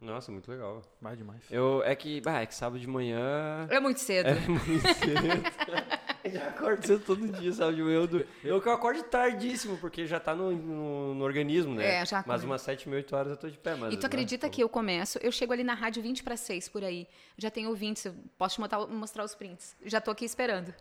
[0.00, 0.82] Nossa, muito legal.
[1.00, 1.42] Vai demais.
[1.50, 3.66] Eu, é que, bah, é que sábado de manhã.
[3.68, 4.28] É muito cedo.
[4.48, 6.00] Muito cedo.
[6.22, 7.96] Eu já acordo cedo todo dia, sábado de manhã.
[7.96, 12.02] Eu, eu que eu acordo tardíssimo, porque já tá no, no, no organismo, né?
[12.02, 13.74] É, já Mas umas 7, 8 horas eu tô de pé.
[13.74, 16.36] Mas, E tu né, acredita que eu começo, eu chego ali na rádio 20 para
[16.36, 17.08] 6 por aí.
[17.38, 19.74] Já tenho ouvintes, eu posso te mostrar, mostrar os prints.
[19.84, 20.74] Já tô aqui esperando.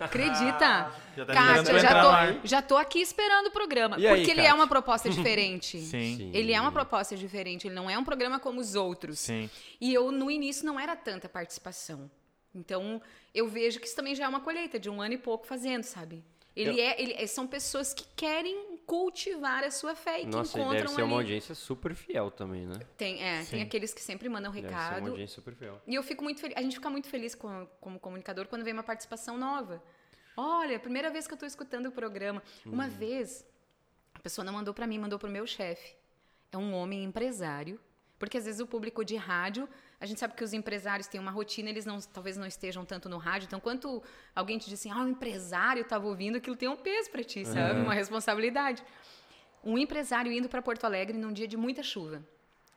[0.00, 0.92] Acredita?
[1.16, 3.98] Já tá Kátia, já tô, já tô aqui esperando o programa.
[3.98, 4.54] E aí, porque ele é Kátia?
[4.56, 5.78] uma proposta diferente.
[5.80, 6.16] Sim.
[6.16, 6.30] Sim.
[6.34, 9.18] Ele é uma proposta diferente, ele não é um programa como os outros.
[9.20, 9.48] Sim.
[9.80, 12.10] E eu, no início, não era tanta participação.
[12.54, 13.00] Então,
[13.34, 15.82] eu vejo que isso também já é uma colheita de um ano e pouco fazendo,
[15.84, 16.22] sabe?
[16.54, 20.58] Ele Eu- é, ele, são pessoas que querem cultivar a sua fé e Nossa, que
[20.58, 21.24] e deve encontram ser uma ali.
[21.24, 22.78] audiência super fiel também, né?
[22.96, 23.50] Tem, é, Sim.
[23.56, 25.08] tem aqueles que sempre mandam Deve ser uma recado.
[25.10, 25.80] audiência super fiel.
[25.86, 26.56] E eu fico muito feliz.
[26.56, 29.82] A gente fica muito feliz com- como comunicador quando vem uma participação nova.
[30.36, 32.42] Olha, primeira vez que eu estou escutando o programa.
[32.64, 33.44] Uma vez,
[34.14, 35.96] a pessoa não mandou para mim, mandou para o meu chefe.
[36.52, 37.80] É um homem empresário.
[38.18, 39.68] Porque às vezes o público de rádio,
[39.98, 43.08] a gente sabe que os empresários têm uma rotina, eles não, talvez não estejam tanto
[43.08, 43.46] no rádio.
[43.46, 44.02] Então, quando
[44.34, 47.44] alguém te diz assim, ah, o empresário estava ouvindo, aquilo tem um peso para ti,
[47.44, 47.80] sabe?
[47.80, 48.84] Uma responsabilidade.
[49.64, 52.22] Um empresário indo para Porto Alegre num dia de muita chuva.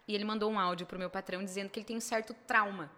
[0.07, 2.89] E ele mandou um áudio pro meu patrão dizendo que ele tem um certo trauma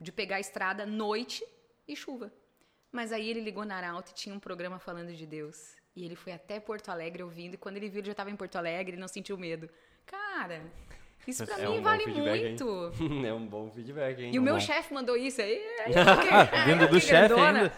[0.00, 1.44] de pegar a estrada noite
[1.86, 2.32] e chuva.
[2.90, 5.76] Mas aí ele ligou na Arauto e tinha um programa falando de Deus.
[5.96, 8.36] E ele foi até Porto Alegre ouvindo, e quando ele viu, ele já estava em
[8.36, 9.68] Porto Alegre, ele não sentiu medo.
[10.06, 10.62] Cara,
[11.26, 12.48] isso pra É mim um vale feedback, hein?
[12.48, 12.92] muito.
[13.26, 14.30] é um bom feedback, hein?
[14.34, 14.60] E o meu bom.
[14.60, 15.60] chefe mandou isso aí.
[16.66, 17.72] Vindo do chefe ainda.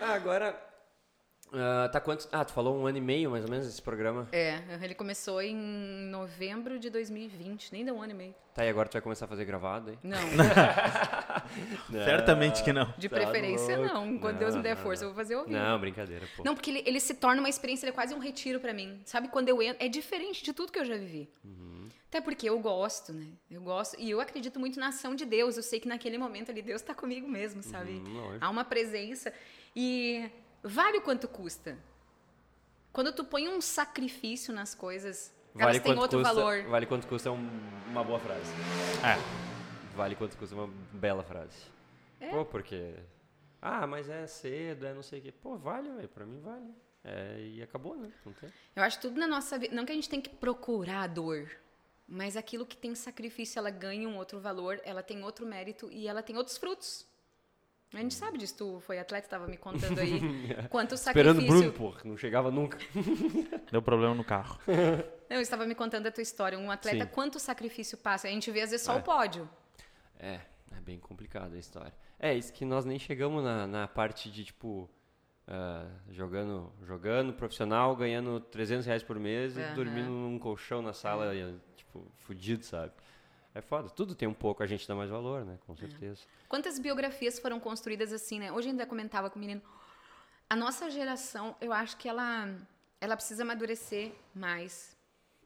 [0.00, 0.56] Ah, agora,
[1.54, 2.26] Ah, tá quanto?
[2.32, 4.26] Ah, tu falou um ano e meio, mais ou menos, esse programa.
[4.32, 5.54] É, ele começou em
[6.10, 8.34] novembro de 2020, nem deu um ano e meio.
[8.54, 9.98] Tá, e agora tu vai começar a fazer gravado aí?
[10.02, 10.18] Não,
[12.04, 12.92] Certamente que não.
[12.98, 13.94] de Tá preferência louco.
[13.94, 14.06] não.
[14.14, 15.52] Enquanto Deus me der força, eu vou fazer ouvir.
[15.52, 16.42] Não, brincadeira, pô.
[16.44, 19.00] Não, porque ele, ele se torna uma experiência, ele é quase um retiro pra mim.
[19.04, 21.28] Sabe, quando eu entro, é diferente de tudo que eu já vivi.
[21.44, 21.88] Uhum.
[22.08, 23.26] Até porque eu gosto, né?
[23.50, 25.56] Eu gosto, e eu acredito muito na ação de Deus.
[25.56, 27.92] Eu sei que naquele momento ali Deus tá comigo mesmo, sabe?
[27.92, 28.36] Uhum.
[28.38, 29.32] Há uma presença
[29.74, 30.28] e
[30.62, 31.78] vale o quanto custa.
[32.92, 36.62] Quando tu põe um sacrifício nas coisas, elas têm outro custa, valor.
[36.64, 37.48] Vale quanto custa é um-
[37.88, 38.50] uma boa frase.
[39.02, 39.16] É.
[39.96, 41.56] Vale quanto custa é uma bela frase.
[42.20, 42.28] É.
[42.30, 42.94] Pô, porque...
[43.60, 45.32] Ah, mas é cedo, é não sei o quê.
[45.32, 46.08] Pô, vale, velho.
[46.08, 46.74] Pra mim vale.
[47.04, 48.10] É, e acabou, né?
[48.24, 48.52] Não tem.
[48.76, 49.74] Eu acho tudo na nossa vida.
[49.74, 51.50] Não que a gente tem que procurar a dor,
[52.06, 56.06] mas aquilo que tem sacrifício, ela ganha um outro valor, ela tem outro mérito e
[56.08, 57.06] ela tem outros frutos.
[57.94, 58.56] A gente sabe disso.
[58.56, 60.18] Tu foi atleta, estava me contando aí
[60.70, 61.72] quanto Esperando o sacrifício.
[61.72, 62.08] Bruno, pô.
[62.08, 62.78] Não chegava nunca.
[63.70, 64.58] Deu problema no carro.
[65.28, 66.58] Não, eu estava me contando a tua história.
[66.58, 67.10] Um atleta, Sim.
[67.12, 68.28] quanto sacrifício passa?
[68.28, 68.98] A gente vê às vezes só É.
[68.98, 69.48] o pódio.
[70.18, 70.40] É,
[70.70, 71.92] é bem complicado a história.
[72.18, 74.88] É, isso que nós nem chegamos na, na parte de, tipo,
[75.48, 79.72] ah, jogando, jogando profissional, ganhando 300 reais por mês Aham.
[79.72, 82.92] e dormindo num colchão na sala, e, tipo, fudido, sabe?
[83.54, 83.88] É foda.
[83.90, 85.58] Tudo tem um pouco, a gente dá mais valor, né?
[85.66, 86.22] Com certeza.
[86.48, 88.50] Quantas biografias foram construídas assim, né?
[88.50, 89.60] Hoje ainda comentava com o menino.
[90.48, 92.48] A nossa geração, eu acho que ela,
[93.00, 94.91] ela precisa amadurecer mais.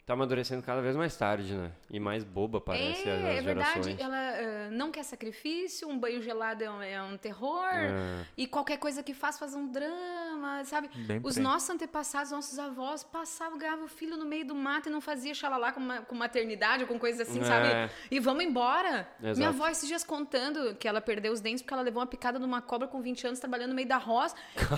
[0.06, 1.72] Tá amadurecendo cada vez mais tarde, né?
[1.90, 3.82] E mais boba parece é, as é verdade.
[3.82, 3.98] gerações.
[3.98, 7.64] Ela ah, não quer sacrifício, um banho gelado é um, é um terror.
[7.74, 8.24] É.
[8.36, 10.88] E qualquer coisa que faz, faz um drama, sabe?
[10.94, 11.42] Bem Os aí.
[11.42, 15.34] nossos antepassados, nossos avós, passavam, ganhavam o filho no meio do mato e não fazia
[15.34, 17.44] xalalá com, com maternidade ou com coisas assim, É.
[17.44, 17.92] sabe?
[18.08, 19.08] E vamos embora.
[19.20, 19.38] Exato.
[19.38, 22.38] Minha avó esses dias contando que ela perdeu os dentes porque ela levou uma picada
[22.38, 24.36] de uma cobra com 20 anos trabalhando no meio da roça.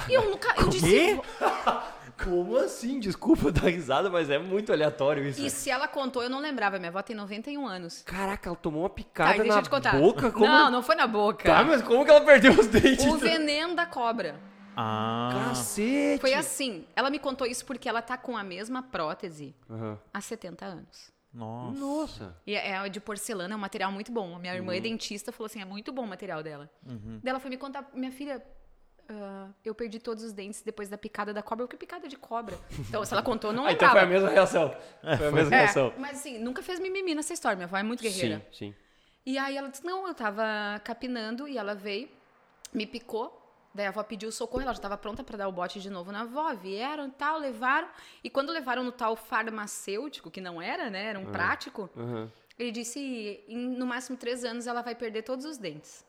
[0.08, 0.54] E eu nunca.
[0.58, 0.88] Eu disse.
[0.88, 1.20] Quê?
[2.24, 2.98] Como assim?
[2.98, 5.40] Desculpa dar risada, mas é muito aleatório isso.
[5.44, 6.78] E se ela contou, eu não lembrava.
[6.78, 8.02] Minha avó tem 91 anos.
[8.02, 9.96] Caraca, ela tomou uma Tá, picada e deixa na eu te contar.
[9.98, 10.30] boca?
[10.30, 10.46] Como...
[10.46, 11.44] Não, não foi na boca.
[11.44, 13.04] Tá, mas como que ela perdeu os dentes?
[13.04, 14.38] O veneno da cobra.
[14.76, 15.30] Ah.
[15.48, 16.20] Cacete!
[16.20, 16.86] Foi assim.
[16.94, 19.98] Ela me contou isso porque ela tá com a mesma prótese Aham.
[20.14, 21.10] há 70 anos.
[21.34, 21.78] Nossa.
[21.78, 22.36] Nossa.
[22.46, 24.34] E é é de porcelana, é um material muito bom.
[24.34, 24.78] A minha irmã Uhum.
[24.78, 26.70] é dentista, falou assim, é muito bom o material dela.
[26.86, 27.20] Uhum.
[27.22, 28.42] Daí ela foi me contar, minha filha,
[29.10, 31.64] ah, eu perdi todos os dentes depois da picada da cobra.
[31.64, 32.58] O que picada de cobra?
[32.78, 34.74] Então, se ela contou, não Ah, então foi a mesma reação.
[35.16, 35.92] Foi a mesma É, reação.
[35.98, 37.56] mas assim, nunca fez mimimi nessa história.
[37.56, 38.44] Minha avó é muito guerreira.
[38.52, 38.74] Sim, sim.
[39.24, 40.44] E aí ela disse, não, eu tava
[40.84, 42.08] capinando e ela veio,
[42.72, 43.34] me picou.
[43.74, 46.10] Daí a avó pediu socorro, ela já estava pronta para dar o bote de novo
[46.10, 46.54] na avó.
[46.54, 47.88] Vieram e tal, levaram.
[48.24, 51.06] E quando levaram no tal farmacêutico, que não era, né?
[51.06, 52.30] Era um prático, Aham.
[52.58, 56.04] ele disse, em no máximo três anos ela vai perder todos os dentes.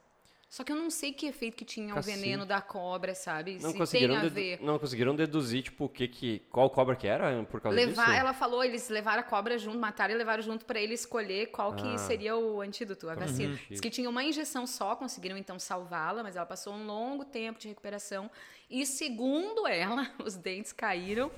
[0.50, 2.18] Só que eu não sei que efeito que tinha Cacete.
[2.18, 3.60] o veneno da cobra, sabe?
[3.62, 4.60] Não Se conseguiram, tem a ver.
[4.64, 6.40] não conseguiram deduzir, tipo, o que que...
[6.50, 8.18] Qual cobra que era por causa Levar, disso?
[8.18, 11.76] ela falou, eles levaram a cobra junto, mataram e levaram junto para ele escolher qual
[11.76, 11.98] que Ah.
[12.00, 13.52] seria o antídoto, a vacina.
[13.54, 13.60] Uhum.
[13.70, 17.60] Diz que tinha uma injeção só, conseguiram então salvá-la, mas ela passou um longo tempo
[17.60, 18.28] de recuperação.
[18.68, 21.32] E segundo ela, os dentes caíram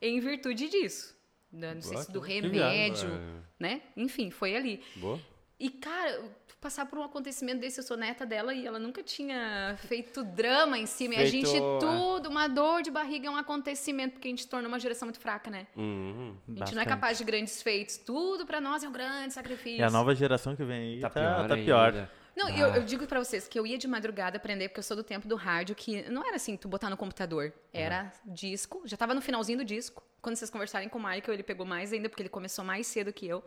[0.00, 1.16] em virtude disso.
[1.50, 3.08] Da- Não sei se do que remédio,
[3.58, 3.80] né?
[3.96, 4.82] Enfim, foi ali.
[4.96, 5.18] Boa.
[5.58, 6.22] E, cara,
[6.60, 10.78] passar por um acontecimento desse, eu sou neta dela e ela nunca tinha feito drama
[10.78, 11.14] em cima.
[11.14, 11.78] E a Feito, gente, é.
[11.78, 15.20] tudo, uma dor de barriga é um acontecimento, porque a gente torna uma geração muito
[15.20, 15.66] fraca, né?
[15.76, 16.36] Uhum.
[16.46, 16.88] A gente não é Bastante.
[16.88, 17.96] capaz de grandes feitos.
[17.98, 19.80] Tudo pra nós é um grande sacrifício.
[19.80, 22.08] E a nova geração que vem aí Tá tá, pior tá pior.
[22.36, 24.84] Não, e eu, eu digo pra vocês que eu ia de madrugada aprender, porque eu
[24.84, 27.52] sou do tempo do rádio, que não era assim, tu botar no computador.
[27.72, 30.04] Era disco, já tava no finalzinho do disco.
[30.22, 33.12] Quando vocês conversarem com o Michael, ele pegou mais ainda, porque ele começou mais cedo
[33.12, 33.42] que eu.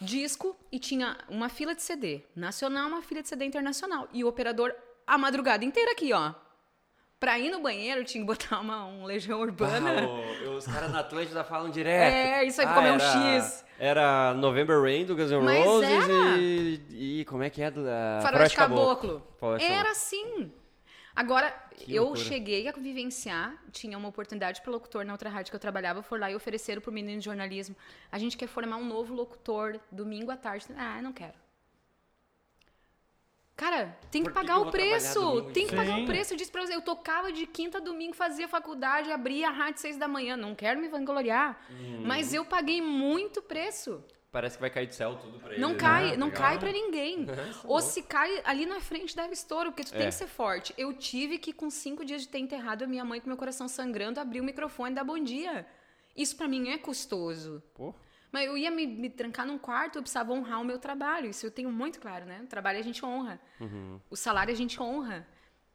[0.00, 4.08] Disco, e tinha uma fila de CD nacional, uma fila de CD internacional.
[4.12, 4.74] E o operador,
[5.06, 6.32] a madrugada inteira aqui, ó.
[7.18, 9.90] Pra ir no banheiro, tinha que botar uma, um Legião Urbana.
[10.46, 12.12] Ah, os caras na Atlântida falam direto.
[12.12, 13.64] É, isso aí Ah, comer um era- X.
[13.78, 16.06] Era November Rain do Guns N' Roses
[16.38, 17.68] e, e como é que é?
[17.68, 19.22] Uh, Faroeste Caboclo.
[19.38, 20.52] Faroeste Era assim.
[21.16, 22.24] Agora, Que eu loucura.
[22.24, 26.20] cheguei a vivenciar, tinha uma oportunidade para locutor na outra rádio que eu trabalhava, for
[26.20, 27.74] lá e ofereceram pro menino de jornalismo.
[28.12, 30.66] A gente quer formar um novo locutor domingo à tarde.
[30.76, 31.32] Ah, não quero.
[33.56, 35.42] Cara, tem que que pagar que o preço.
[35.54, 36.06] Tem que de pagar o Sim.
[36.06, 36.34] preço.
[36.34, 39.80] Eu disse pra você, eu tocava de quinta a domingo, fazia faculdade, abria a rádio
[39.80, 40.36] seis da manhã.
[40.36, 41.58] Não quero me vangloriar.
[41.70, 42.02] Uhum.
[42.04, 44.04] Mas eu paguei muito preço.
[44.36, 45.62] Parece que vai cair do céu tudo pra ele.
[45.62, 45.78] Não né?
[45.78, 46.42] cai, não Legal.
[46.42, 47.26] cai pra ninguém.
[47.64, 50.06] Ou se cai ali na frente deve estouro, porque tu tem É.
[50.08, 50.74] que ser forte.
[50.76, 53.66] Eu tive que, com cinco dias de ter enterrado a minha mãe com meu coração
[53.66, 55.66] sangrando, abrir o microfone e dar bom dia.
[56.14, 57.62] Isso pra mim é custoso.
[57.74, 57.94] Pô,
[58.30, 61.30] Mas eu ia me, me trancar num quarto, eu precisava honrar o meu trabalho.
[61.30, 62.42] Isso eu tenho muito claro, né?
[62.44, 63.40] O trabalho a gente honra.
[63.58, 63.98] Uhum.
[64.10, 65.26] O salário a gente honra.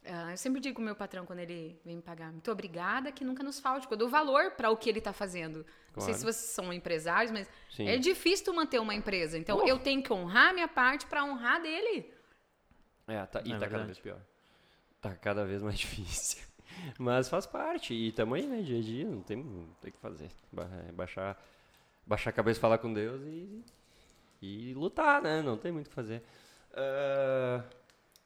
[0.03, 3.23] Ah, eu sempre digo pro meu patrão quando ele vem me pagar, muito obrigada, que
[3.23, 5.57] nunca nos falte, eu dou valor para o que ele está fazendo.
[5.95, 6.17] Não sei Claro.
[6.17, 7.87] se vocês são empresários, mas Sim.
[7.87, 9.37] é difícil tu manter uma empresa.
[9.37, 9.67] Então Oh.
[9.67, 12.11] eu tenho que honrar a minha parte para honrar dele.
[13.07, 14.19] É, tá, e É tá cada vez pior.
[14.99, 16.41] Tá cada vez mais difícil.
[16.97, 17.93] Mas faz parte.
[17.93, 18.61] E tamo aí, né?
[18.61, 20.31] Dia a dia, não tem, não tem o que fazer.
[20.87, 21.37] É Baixar,
[22.07, 23.63] baixar a cabeça, falar com Deus e,
[24.41, 25.41] e lutar, né?
[25.43, 26.23] Não tem muito o que fazer.
[26.73, 27.63] Ah,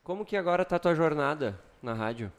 [0.06, 2.32] como que agora tá a tua jornada na rádio?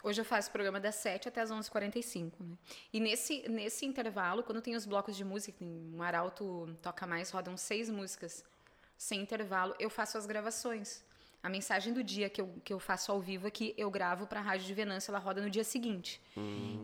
[0.00, 2.56] Hoje eu faço programa das 7 até as 11h45, né?
[2.92, 7.56] E nesse, nesse intervalo, quando tem os blocos de música, um Arauto toca mais, rodam
[7.56, 8.44] seis músicas
[8.96, 11.02] sem intervalo, eu faço as gravações.
[11.42, 14.38] A mensagem do dia que eu, que eu faço ao vivo aqui, eu gravo para
[14.38, 16.22] a Rádio de Venâncio, ela roda no dia seguinte.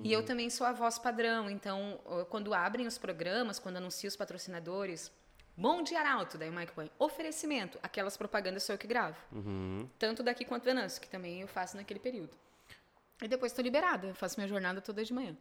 [0.03, 2.01] E eu também sou a voz padrão, então,
[2.31, 5.12] quando abrem os programas, quando anunciam os patrocinadores,
[5.57, 9.16] Bom dia, Arauto, daí o Mike põe oferecimento, aquelas propagandas sou eu que gravo.
[9.32, 9.88] Uhum.
[9.98, 12.36] Tanto daqui quanto Venâncio, que também eu faço naquele período.
[13.22, 15.34] E depois estou liberada, eu faço minha jornada toda de manhã.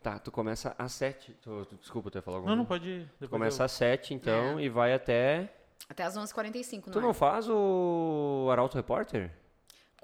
[0.00, 1.32] Tá, tu começa às sete.
[1.42, 2.88] Tu, tu- desculpa, tu ia falar alguma Não, não pode.
[2.88, 3.10] ir.
[3.18, 5.52] Tu começa eu- às sete, então, e vai até.
[5.88, 7.14] Até às 11h45, Tu não ar.
[7.14, 9.32] faz o Arauto Repórter?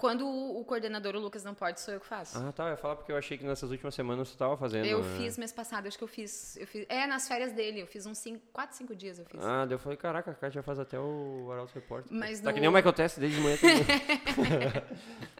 [0.03, 2.37] Quando o, o coordenador, o Lucas, não pode, sou eu que faço.
[2.37, 2.65] Ah, tá.
[2.65, 4.83] Eu ia falar porque eu achei que nessas últimas semanas tu tava fazendo.
[4.85, 5.17] eu né?
[5.17, 6.85] fiz mês passado, acho que eu fiz, eu fiz.
[6.89, 9.39] É, nas férias dele, eu fiz uns 4, 5 dias eu fiz.
[9.41, 12.11] Ah, daí eu falei, caraca, a Kátia faz até o Arauto Repórter.
[12.11, 13.55] Mas Tá no- que nem o Michael Test desde de manhã.
[13.55, 14.83] também.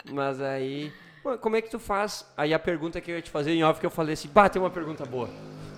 [0.16, 0.94] Mas aí...
[1.42, 2.26] Como é que tu faz?
[2.38, 4.48] Aí a pergunta que eu ia te fazer em off, que eu falei assim, bah,
[4.48, 5.28] tem uma pergunta boa.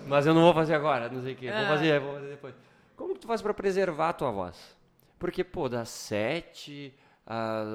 [0.05, 1.49] Mas eu não vou fazer agora, não sei o quê.
[1.49, 1.67] Vou Ah.
[1.69, 2.53] fazer, vou fazer depois.
[2.95, 4.75] Como que tu faz pra preservar a tua voz?
[5.17, 6.93] Porque, pô, das 7
[7.26, 7.67] às,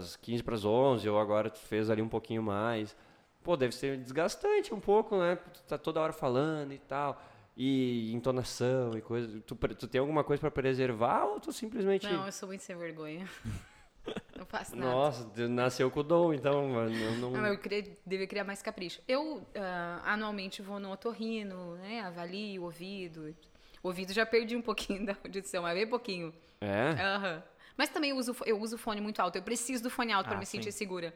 [0.00, 2.96] às 15 para as 11, ou agora tu fez ali um pouquinho mais.
[3.42, 5.36] Pô, deve ser desgastante um pouco, né?
[5.36, 7.22] Tu tá toda hora falando e tal.
[7.56, 9.40] E entonação e coisa.
[9.40, 12.06] Tu, tu tem alguma coisa pra preservar ou tu simplesmente.
[12.06, 13.28] Não, eu sou muito sem vergonha.
[14.36, 14.90] não faço nada.
[14.90, 16.74] Nossa, nasceu com o dom, então.
[16.84, 17.30] Eu não...
[17.32, 19.00] Não, eu queria, devia criar mais capricho.
[19.08, 22.00] Eu ah, anualmente vou no otorrino, né?
[22.00, 23.34] Avalio o ouvido.
[23.82, 26.32] O ouvido já perdi um pouquinho da audição, mas bem pouquinho.
[26.60, 26.90] É?
[26.90, 27.42] Aham.
[27.78, 29.36] Mas também eu uso, eu uso fone muito alto.
[29.36, 30.58] Eu preciso do fone alto para Ah, me sim.
[30.58, 31.14] sentir segura.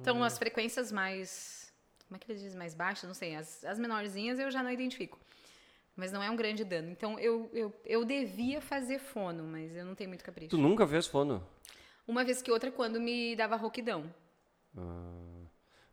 [0.00, 1.70] Então, as frequências mais.
[2.06, 2.56] Como é que eles dizem?
[2.56, 3.04] Mais baixas?
[3.08, 3.34] Não sei.
[3.34, 5.18] As, as menorzinhas eu já não identifico.
[5.96, 6.88] Mas não é um grande dano.
[6.88, 10.50] Então, eu, eu, eu devia fazer fono, mas eu não tenho muito capricho.
[10.50, 11.44] Tu nunca fez fono?
[12.06, 14.12] Uma vez que outra, quando me dava rouquidão.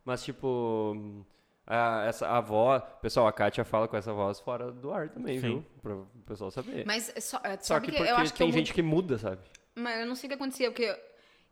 [0.04, 1.26] Mas, tipo.
[1.70, 2.82] A, essa, a voz.
[3.02, 5.46] Pessoal, a Kátia fala com essa voz fora do ar também, Sim.
[5.48, 5.66] viu?
[5.82, 6.86] Pra o pessoal saber.
[6.86, 8.80] Mas é só, é, Só que que, porque eu acho que tem eu gente que
[8.80, 9.42] muda, sabe?
[9.74, 10.96] Mas eu não sei o que acontecia, porque eu,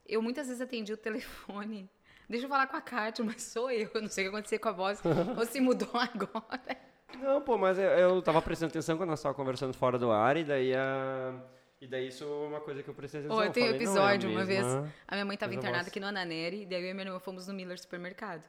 [0.06, 1.90] eu muitas vezes atendi o telefone.
[2.30, 3.90] Deixa eu falar com a Kátia, mas sou eu.
[3.92, 5.02] Eu não sei o que acontecia com a voz.
[5.36, 6.78] ou se mudou agora.
[7.20, 10.36] Não, pô, mas eu, eu tava prestando atenção quando nós tava conversando fora do ar,
[10.38, 11.34] e daí a.
[11.78, 13.36] E daí isso é uma coisa que eu prestei atenção.
[13.36, 14.64] Ou eu tenho um é a episódio, uma vez.
[15.06, 17.20] A minha mãe estava mesma internada aqui no Ananeri, e daí eu e minha irmã
[17.20, 18.42] fomos no Miller Supermercado.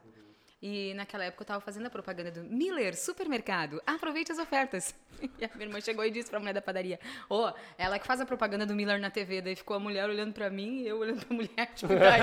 [0.60, 3.80] E naquela época eu tava fazendo a propaganda do Miller Supermercado.
[3.86, 4.94] Aproveite as ofertas.
[5.40, 8.20] E a minha irmã chegou e disse pra mulher da padaria: Ô, ela que faz
[8.20, 9.40] a propaganda do Miller na TV.
[9.40, 12.22] Daí ficou a mulher olhando pra mim e eu olhando pra mulher, tipo, daí.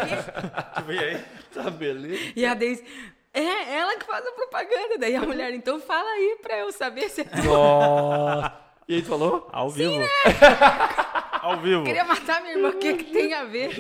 [0.75, 1.25] Tipo, e aí?
[1.53, 2.33] Tá, beleza.
[2.37, 2.85] E a Deise,
[3.33, 4.97] é, ela que faz a propaganda.
[4.97, 8.53] Daí a mulher, então fala aí pra eu saber se é Nossa!
[8.87, 9.49] E aí tu falou?
[9.51, 10.01] Ao vivo.
[11.41, 11.83] Ao vivo.
[11.83, 13.75] queria matar minha irmã, o que, que tem a ver?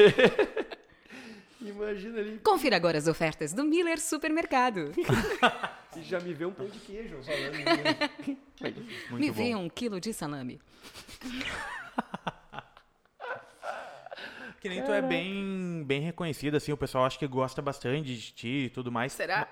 [1.65, 2.39] Imagina ali.
[2.43, 4.91] Confira agora as ofertas do Miller Supermercado.
[5.97, 7.55] E já me vê um pão de queijo falando.
[9.09, 9.33] Muito Me bom.
[9.33, 10.59] vê um quilo de salame.
[14.59, 18.31] Que nem tu é bem, bem reconhecido, assim, o pessoal acha que gosta bastante de
[18.33, 19.13] ti e tudo mais.
[19.13, 19.47] Será?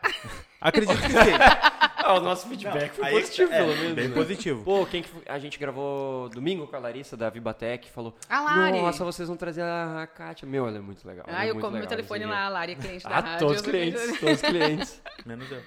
[0.60, 1.16] Acredito que sim.
[2.04, 3.94] ah, o nosso feedback foi Aí- positivo, é, pelo menos.
[3.94, 4.14] Bem né?
[4.16, 4.64] positivo.
[4.64, 5.22] Pô, quem que foi?
[5.28, 8.82] a gente gravou domingo com a Larissa da Vibatec, falou: A Lari.
[8.82, 10.48] Nossa, vocês vão trazer a Kátia.
[10.48, 11.26] Meu, ela é muito legal.
[11.28, 13.40] Ah, é eu como meu telefone lá, a Lari é cliente da Ah, rádio.
[13.40, 15.02] todos os clientes, todos os clientes.
[15.26, 15.62] Menos eu.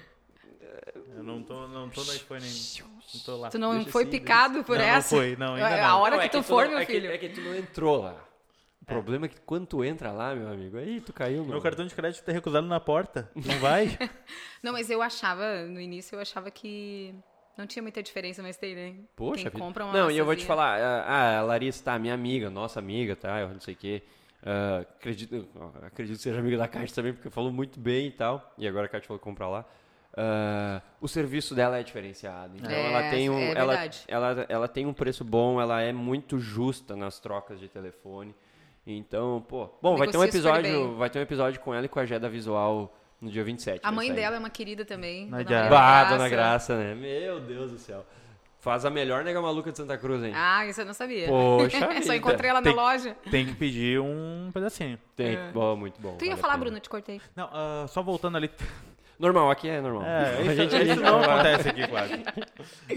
[1.15, 2.87] Eu não tô, não tô no iPhone ainda.
[3.13, 3.49] Não tô lá.
[3.49, 5.15] Tu não Deixa foi assim, picado por Não, não essa?
[5.15, 5.85] foi, não, ainda não.
[5.85, 7.11] A hora Não, que é tu tu for, não- meu é que- filho.
[7.11, 8.15] é que tu não entrou lá.
[8.87, 11.49] O problema é que quando tu entra lá, meu amigo, aí tu caiu no...
[11.49, 13.29] Meu cartão de crédito tá recusado na porta.
[13.35, 13.97] Não vai?
[14.63, 17.13] Não, mas eu achava, no início, eu achava que
[17.57, 18.95] não tinha muita diferença, mas tem, né?
[19.13, 19.59] Poxa Quem vida.
[19.59, 22.79] compra uma Não, e eu vou te falar, ah, a Larissa tá, minha amiga, nossa
[22.79, 24.03] amiga, tá, eu não sei o quê.
[24.41, 25.47] Ah, acredito,
[25.81, 28.53] acredito que seja amiga da Kátia também, porque falou muito bem e tal.
[28.57, 29.65] E agora a Kátia falou comprar lá.
[30.15, 32.55] Ah, o serviço dela é diferenciado.
[32.55, 33.37] Então É, ela tem um.
[33.37, 37.67] é ela, ela, ela tem um preço bom, ela é muito justa nas trocas de
[37.67, 38.33] telefone.
[38.89, 39.69] Então, pô.
[39.81, 40.95] Bom, vai ter um episódio.
[40.95, 43.81] Vai ter um episódio com ela e com a Jeda Visual no dia 27.
[43.83, 44.13] A sair.
[44.13, 45.27] dela é uma querida também.
[45.27, 45.57] Nadia.
[45.63, 46.17] Dona Bah, Graça.
[46.17, 46.95] dona Graça, né?
[46.95, 48.05] Meu Deus do céu.
[48.59, 50.31] Faz a melhor nega maluca de Santa Cruz, hein?
[50.35, 51.27] Ah, isso eu não sabia.
[51.27, 52.15] Poxa Só vida.
[52.15, 53.15] encontrei ela na Tem- loja.
[53.29, 54.97] Tem que pedir um pedacinho.
[55.15, 55.35] Tem.
[55.35, 55.51] É.
[55.51, 56.15] Bom, muito bom.
[56.17, 56.57] Tu ia vale a falar.
[56.57, 57.21] Bruno, te cortei.
[57.35, 58.49] Não, ah, só voltando ali.
[59.19, 60.03] Normal, aqui é normal.
[60.03, 62.13] É, A isso, gente- a isso não vai- acontece aqui quase.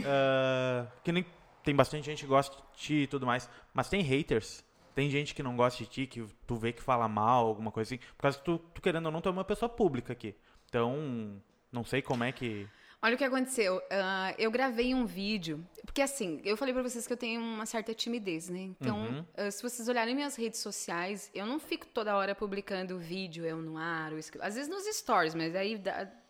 [0.07, 1.25] Ah, que nem
[1.65, 4.65] tem bastante gente que gosta de ti e tudo mais, mas tem haters.
[5.01, 7.95] Tem gente que não gosta de ti, que tu vê que fala mal, alguma coisa
[7.95, 8.05] assim.
[8.19, 10.35] Por causa que tu, tu querendo ou não, tu é uma pessoa pública aqui.
[10.69, 11.41] Então,
[11.73, 12.69] não sei como é que.
[13.01, 13.81] Olha o que aconteceu.
[13.91, 15.65] ah, eu gravei um vídeo.
[15.87, 18.61] Porque assim, eu falei pra vocês que eu tenho uma certa timidez, né?
[18.79, 19.25] Então, Uhum.
[19.39, 23.57] ah, se vocês olharem minhas redes sociais, eu não fico toda hora publicando vídeo, eu
[23.57, 25.81] no ar, eu escrevo- às vezes nos stories, mas aí,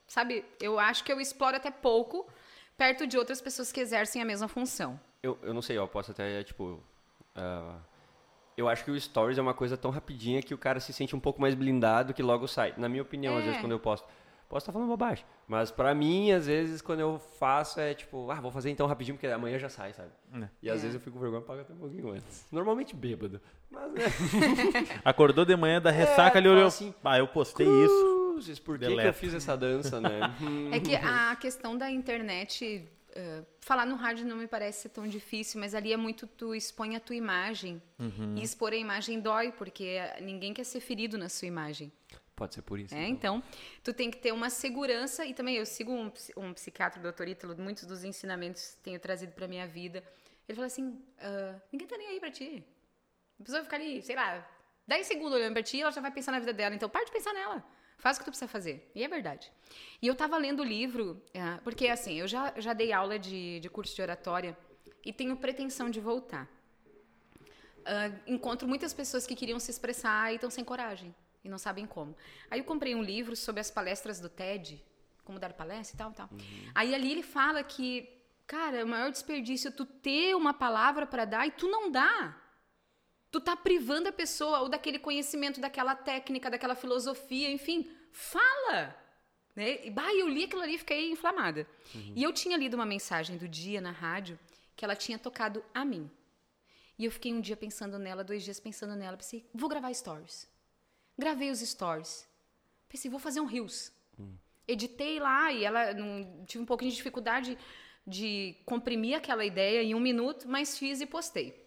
[0.07, 2.25] sabe, eu acho que eu exploro até pouco
[2.79, 4.99] perto de outras pessoas que exercem a mesma função.
[5.25, 6.81] Eu, eu não sei, eu posso até, tipo.
[7.35, 7.77] ah,
[8.57, 11.15] eu acho que o Stories é uma coisa tão rapidinha que o cara se sente
[11.17, 12.75] um pouco mais blindado que logo sai.
[12.77, 13.47] Na minha opinião, às É.
[13.47, 14.07] vezes, quando eu posto.
[14.49, 15.25] Posso estar falando bobagem.
[15.47, 19.17] Mas pra mim, às vezes, quando eu faço, é tipo, ah, vou fazer então rapidinho,
[19.17, 20.09] porque amanhã já sai, sabe?
[20.35, 20.49] É.
[20.61, 20.83] E às É.
[20.83, 22.49] vezes eu fico com vergonha pagar até um pouquinho antes.
[22.51, 23.41] Normalmente bêbado.
[23.71, 24.01] Mas né?
[25.05, 26.67] Acordou de manhã da ressaca ali, fala olhou.
[26.67, 28.31] assim, ah, eu postei isso.
[28.33, 30.19] Cruzes, por que, que eu fiz essa dança, né?
[30.73, 35.07] É que a questão da internet, eh, falar no rádio não me parece ser tão
[35.07, 37.83] difícil, mas ali é muito tu expõe a tua imagem.
[38.37, 41.93] E expor a imagem dói, porque ninguém quer ser ferido na sua imagem.
[42.35, 42.95] Pode ser por isso.
[42.95, 43.39] É, então.
[43.39, 47.03] então, tu tem que ter uma segurança e também eu sigo um, um psiquiatra, o
[47.03, 50.03] doutor Ítalo, muitos dos ensinamentos tenho trazido para minha vida.
[50.49, 52.65] Ele fala assim, "Ah, ninguém tá nem aí para ti.
[53.39, 54.47] A pessoa vai ficar ali, sei lá,
[54.87, 56.75] 10 segundos olhando para ti e ela já vai pensar na vida dela.
[56.75, 57.65] Então, para de pensar nela.
[58.01, 58.91] Faz o que tu precisa fazer.
[58.95, 59.53] E é verdade.
[60.01, 63.61] E eu tava lendo o livro, ah, porque assim, eu já, já dei aula de,
[63.61, 64.57] de curso de oratória
[65.05, 66.49] e tenho pretensão de voltar.
[67.85, 71.87] Ah, encontro muitas pessoas que queriam se expressar e estão sem coragem e não sabem
[71.87, 72.17] como.
[72.51, 74.83] Aí eu comprei um livro sobre as palestras do TED,
[75.23, 76.31] como dar palestra e tal, tal.
[76.75, 78.09] Aí ali ele fala que,
[78.47, 81.91] cara, é o maior desperdício é tu ter uma palavra para dar e tu não
[81.91, 82.37] dá.
[83.31, 88.97] Tu tá privando a pessoa ou daquele conhecimento, daquela técnica, daquela filosofia, enfim, fala.
[89.55, 89.87] Né?
[89.87, 91.67] E, bah, eu li aquilo ali e fiquei inflamada.
[92.17, 94.39] E eu tinha lido uma mensagem do dia na rádio
[94.75, 96.11] que ela tinha tocado a mim.
[96.99, 99.17] E eu fiquei um dia pensando nela, dois dias pensando nela.
[99.17, 100.49] Pensei, vou gravar stories.
[101.17, 102.29] Gravei os stories.
[102.89, 103.93] Pensei, vou fazer um Reels.
[104.67, 107.59] Editei lá e ela não, tive um pouquinho de dificuldade
[108.07, 111.60] de comprimir aquela ideia em um minuto, mas fiz e postei.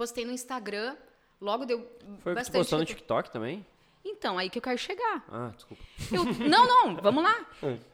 [0.00, 0.96] Postei no Instagram,
[1.38, 1.86] logo deu
[2.20, 2.54] Foi bastante.
[2.56, 3.66] postou no retor- TikTok também?
[4.02, 5.22] Então, aí que eu quero chegar.
[5.30, 5.82] Ah, desculpa.
[6.10, 7.46] Eu- não, não, vamos lá.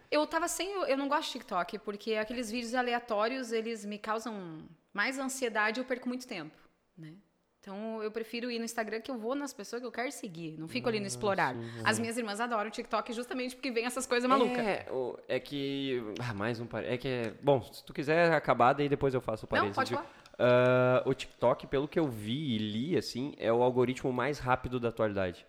[0.09, 0.71] Eu tava sem.
[0.85, 4.59] Eu não gosto de TikTok, porque aqueles vídeos aleatórios, eles me causam
[4.95, 6.55] mais ansiedade e eu perco muito tempo,
[6.97, 7.13] né?
[7.61, 10.57] Então eu prefiro ir no Instagram que eu vou nas pessoas que eu quero seguir.
[10.57, 11.57] Não fico ali no explorar.
[11.83, 14.65] As minhas irmãs adoram o TikTok justamente porque vem essas coisas malucas.
[14.65, 14.87] É,
[15.27, 16.01] é que.
[16.21, 16.95] Ah, mais um parênteses.
[16.95, 17.09] É que.
[17.09, 19.75] é- Bom, se tu quiser acabar, daí depois eu faço o Não, parênteses.
[19.75, 20.26] pode Digo, falar.
[20.39, 24.79] Ah, o TikTok, pelo que eu vi e li, assim, é o algoritmo mais rápido
[24.79, 25.47] da atualidade.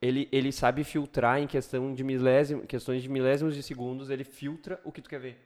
[0.00, 4.80] Ele, ele sabe filtrar em questão de milésimo, questões de milésimos de segundos, ele filtra
[4.84, 5.38] o que tu quer ver,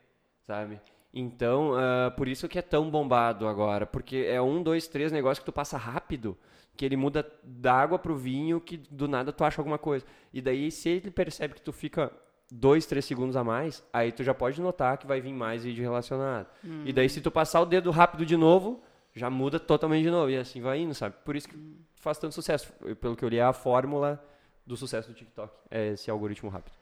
[0.43, 0.79] sabe?
[1.13, 5.39] Então, ah, por isso que é tão bombado agora, porque é um, dois, três negócios
[5.39, 6.37] que tu passa rápido,
[6.75, 10.05] que ele muda da água pro vinho, que do nada tu acha alguma coisa.
[10.33, 12.11] E daí, se ele percebe que tu fica
[12.51, 15.83] dois, três segundos a mais, aí tu já pode notar que vai vir mais vídeo
[15.83, 16.47] relacionado.
[16.85, 18.83] E daí, se tu passar o dedo rápido de novo,
[19.13, 20.29] já muda totalmente de novo.
[20.29, 21.15] E assim vai indo, sabe?
[21.23, 21.57] Por isso que
[21.95, 22.71] faz tanto sucesso.
[22.99, 24.23] Pelo que eu li, é a fórmula
[24.65, 25.53] do sucesso do TikTok.
[25.69, 26.73] É esse algoritmo rápido.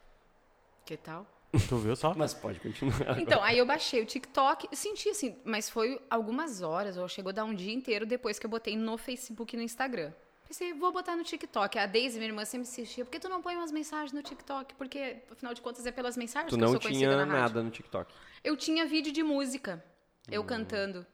[0.85, 1.25] Que tal?
[1.69, 2.13] Tu viu só?
[2.15, 3.19] Mas pode continuar.
[3.19, 7.33] Então, aí eu baixei o TikTok senti assim, mas foi algumas horas, ou chegou a
[7.33, 10.11] dar um dia inteiro depois que eu botei no Facebook e no Instagram.
[10.53, 11.79] Pensei, vou botar no TikTok.
[11.79, 14.75] A Daisy, minha irmã, sempre insistia, por que tu não põe umas mensagens no TikTok?
[14.75, 17.23] Porque, afinal de contas, é pelas mensagens Tu que eu não sou conhecida tinha na
[17.25, 17.41] rádio.
[17.41, 18.13] nada no TikTok.
[18.43, 19.83] Eu tinha vídeo de música,
[20.29, 20.45] eu Hum.
[20.45, 21.07] cantando.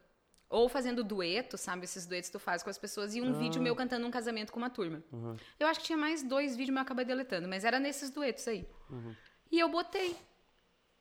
[0.50, 1.86] Ou fazendo dueto, sabe?
[1.86, 3.16] Esses duetos que tu faz com as pessoas.
[3.16, 3.38] E um Ah.
[3.38, 5.02] vídeo meu cantando um casamento com uma turma.
[5.10, 5.38] Uhum.
[5.58, 7.48] Eu acho que tinha mais dois vídeos, mas eu acabei deletando.
[7.48, 8.68] Mas era nesses duetos aí.
[8.90, 9.16] Uhum.
[9.50, 10.18] E eu botei.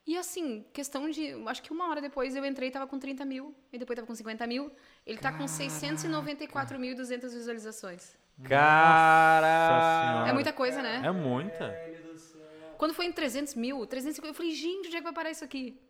[0.07, 1.32] E assim, questão de.
[1.49, 3.53] Acho que uma hora depois eu entrei e tava com 30 mil.
[3.72, 4.70] E depois tava com 50 mil.
[5.05, 8.16] Ele tá com 694.200 visualizações.
[8.45, 10.26] Cara!
[10.28, 11.03] É muita coisa, né?
[11.05, 11.74] É muita.
[12.76, 15.45] Quando foi em 300 mil, 350, eu falei, gente, onde é que vai parar isso
[15.45, 15.80] aqui?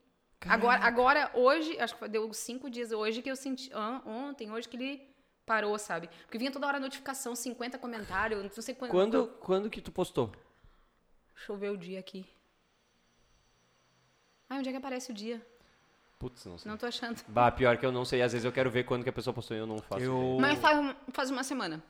[0.46, 3.70] Agora, agora, hoje, acho que deu cinco dias hoje que eu senti.
[3.74, 5.03] ah, ontem, hoje que ele
[5.44, 6.09] parou, sabe?
[6.22, 8.90] Porque vinha toda hora notificação, 50 comentários, não sei quando.
[8.90, 10.32] Quando, quando que tu postou?
[11.34, 12.24] Deixa eu ver o dia aqui.
[14.49, 15.44] Ai, onde é que aparece o dia?
[16.18, 16.70] Putz, não sei.
[16.70, 17.22] Não tô achando.
[17.28, 18.22] Bah, pior que eu não sei.
[18.22, 20.03] Às vezes eu quero ver quando que a pessoa postou e eu não faço.
[20.03, 20.38] Eu-.
[20.40, 21.82] Mas faz, faz uma semana.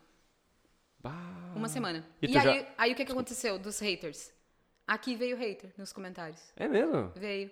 [1.00, 1.52] Bah.
[1.54, 2.04] Uma semana.
[2.20, 4.32] E E, aí, já- aí o que, que aconteceu dos haters?
[4.86, 6.40] Aqui veio hater nos comentários.
[6.56, 7.12] É mesmo?
[7.14, 7.50] Veio.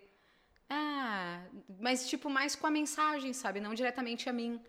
[0.69, 1.45] Ah,
[1.79, 3.61] mas tipo mais com a mensagem, sabe?
[3.61, 4.61] Não diretamente a mim.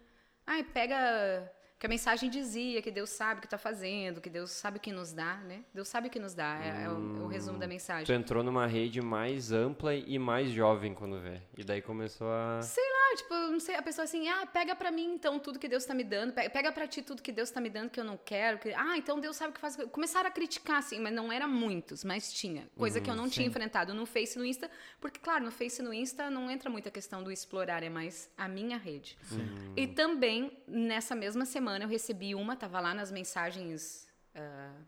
[0.46, 4.50] Ai, pega que a mensagem dizia que Deus sabe o que está fazendo, que Deus
[4.50, 5.64] sabe o que nos dá, né?
[5.74, 8.06] Deus sabe o que nos dá, é, é, o, é o, resumo da mensagem.
[8.06, 11.40] Tu entrou numa rede mais ampla e mais jovem quando vê.
[11.56, 12.62] E daí começou a.
[12.64, 15.68] Sei lá, tipo, não sei, a pessoa assim, ah, pega pra mim então tudo que
[15.68, 18.00] Deus está me dando, pega, pega pra ti tudo que Deus está me dando que
[18.00, 18.58] eu não quero.
[18.58, 18.74] Que...
[18.74, 19.76] Ah, então Deus sabe o que faz.
[19.92, 22.68] Começaram a criticar, assim, mas não era muitos, mas tinha.
[22.76, 23.32] Coisa uhum, que eu não sim.
[23.32, 24.70] tinha enfrentado no Face e no Insta,
[25.00, 27.90] porque, claro, no Face e no Insta não entra muito a questão do explorar, é
[27.90, 29.16] mais a minha rede.
[29.22, 29.48] Sim.
[29.76, 34.86] E também, nessa mesma semana, eu recebi uma tava lá nas mensagens uh,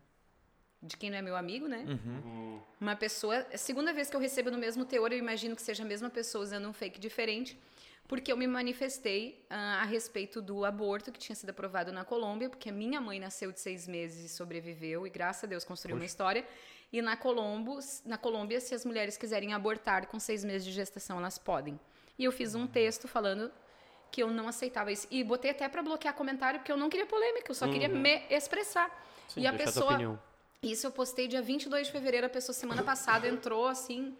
[0.82, 1.84] de quem não é meu amigo, né?
[1.86, 2.60] Uhum.
[2.80, 3.46] Uma pessoa.
[3.50, 6.08] É segunda vez que eu recebo no mesmo teor, eu imagino que seja a mesma
[6.08, 7.58] pessoa usando um fake diferente,
[8.08, 12.48] porque eu me manifestei uh, a respeito do aborto que tinha sido aprovado na Colômbia,
[12.48, 15.96] porque a minha mãe nasceu de seis meses e sobreviveu, e graças a Deus construiu
[15.96, 16.02] Poxa.
[16.02, 16.46] uma história.
[16.92, 21.18] E na, Colombo, na Colômbia, se as mulheres quiserem abortar com seis meses de gestação,
[21.18, 21.78] elas podem.
[22.18, 23.50] E eu fiz um texto falando
[24.10, 25.06] que eu não aceitava isso.
[25.10, 27.72] E botei até para bloquear comentário, porque eu não queria polêmica, eu só uhum.
[27.72, 28.88] queria me expressar.
[29.28, 30.20] Sim, e a pessoa.
[30.62, 34.14] Isso eu postei dia 22 de fevereiro, a pessoa semana passada entrou assim.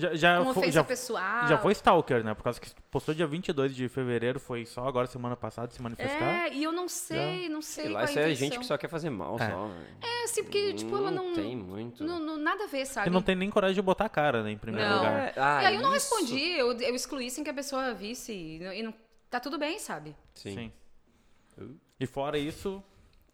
[0.00, 1.46] Já, já, foi, já, pessoal.
[1.46, 2.34] já foi stalker, né?
[2.34, 6.46] Por causa que postou dia 22 de fevereiro, foi só agora, semana passada, se manifestar.
[6.46, 7.48] É, e eu não sei, já.
[7.50, 7.84] não sei.
[7.84, 9.50] Sei lá, isso é gente que só quer fazer mal, é.
[9.50, 9.70] só.
[10.00, 11.34] É, assim, porque, tipo, ela não.
[11.34, 12.02] Tem muito.
[12.02, 13.04] Não, não, nada a ver, sabe?
[13.04, 14.96] Que não tem nem coragem de botar a cara, né, em primeiro não.
[14.98, 15.32] lugar.
[15.36, 18.32] Ah, e aí eu não respondi, eu, eu excluí sem que a pessoa visse.
[18.32, 18.94] E não,
[19.28, 20.16] tá tudo bem, sabe?
[20.34, 20.54] Sim.
[20.54, 21.78] Sim.
[21.98, 22.82] E fora isso.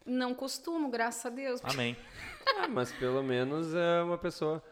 [0.05, 1.61] Não costumo, graças a Deus.
[1.65, 1.97] Amém.
[2.59, 4.63] ah, mas pelo menos é uma pessoa.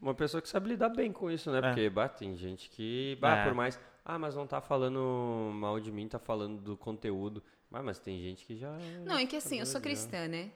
[0.00, 1.58] Uma pessoa que sabe lidar bem com isso, né?
[1.58, 1.62] É.
[1.62, 3.16] Porque bah, tem gente que.
[3.20, 3.44] Bah, é.
[3.44, 3.78] por mais.
[4.04, 7.42] Ah, mas não tá falando mal de mim, tá falando do conteúdo.
[7.70, 8.76] Mas, mas tem gente que já.
[9.04, 10.50] Não, é que assim, eu sou cristã, né?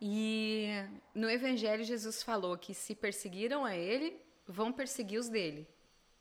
[0.00, 0.68] E
[1.14, 5.66] no Evangelho Jesus falou que se perseguiram a ele, vão perseguir os dele.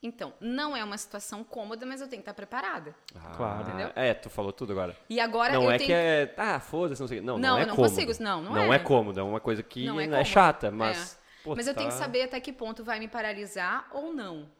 [0.01, 2.95] Então, não é uma situação cômoda, mas eu tenho que estar preparada.
[3.15, 3.67] Ah, claro.
[3.67, 3.91] Entendeu?
[3.95, 4.95] É, tu falou tudo agora.
[5.09, 5.87] E agora não eu é tenho...
[5.87, 7.21] que é, ah, foda-se, não sei.
[7.21, 7.95] Não, não, não é não cômodo.
[7.95, 8.75] consigo, não, não, não é.
[8.75, 11.24] é cômodo, é uma coisa que não é, é chata, mas é.
[11.45, 11.77] Pô, mas eu tá...
[11.77, 14.51] tenho que saber até que ponto vai me paralisar ou não.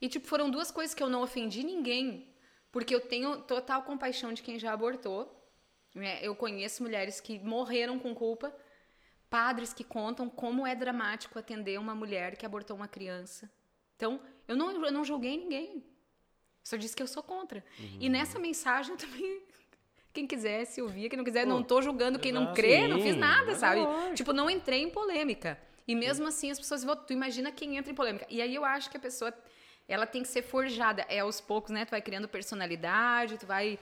[0.00, 2.34] E tipo, foram duas coisas que eu não ofendi ninguém,
[2.72, 5.40] porque eu tenho total compaixão de quem já abortou.
[5.94, 6.18] Né?
[6.20, 8.52] Eu conheço mulheres que morreram com culpa,
[9.28, 13.48] padres que contam como é dramático atender uma mulher que abortou uma criança.
[13.94, 15.84] Então, eu não, eu não julguei ninguém.
[16.64, 17.64] Só disse que eu sou contra.
[17.78, 17.98] Uhum.
[18.00, 19.42] E nessa mensagem eu também.
[20.12, 22.88] Quem quiser se ouvir, quem não quiser, Pô, não tô julgando quem não crê, sim,
[22.88, 23.80] não fiz nada, sabe?
[23.80, 25.56] É tipo, não entrei em polêmica.
[25.90, 26.94] E mesmo assim as pessoas vão.
[26.94, 28.24] Tu imagina quem entra em polêmica.
[28.30, 29.34] E aí eu acho que a pessoa.
[29.88, 31.04] Ela tem que ser forjada.
[31.08, 31.84] É aos poucos, né?
[31.84, 33.76] Tu vai criando personalidade, tu vai.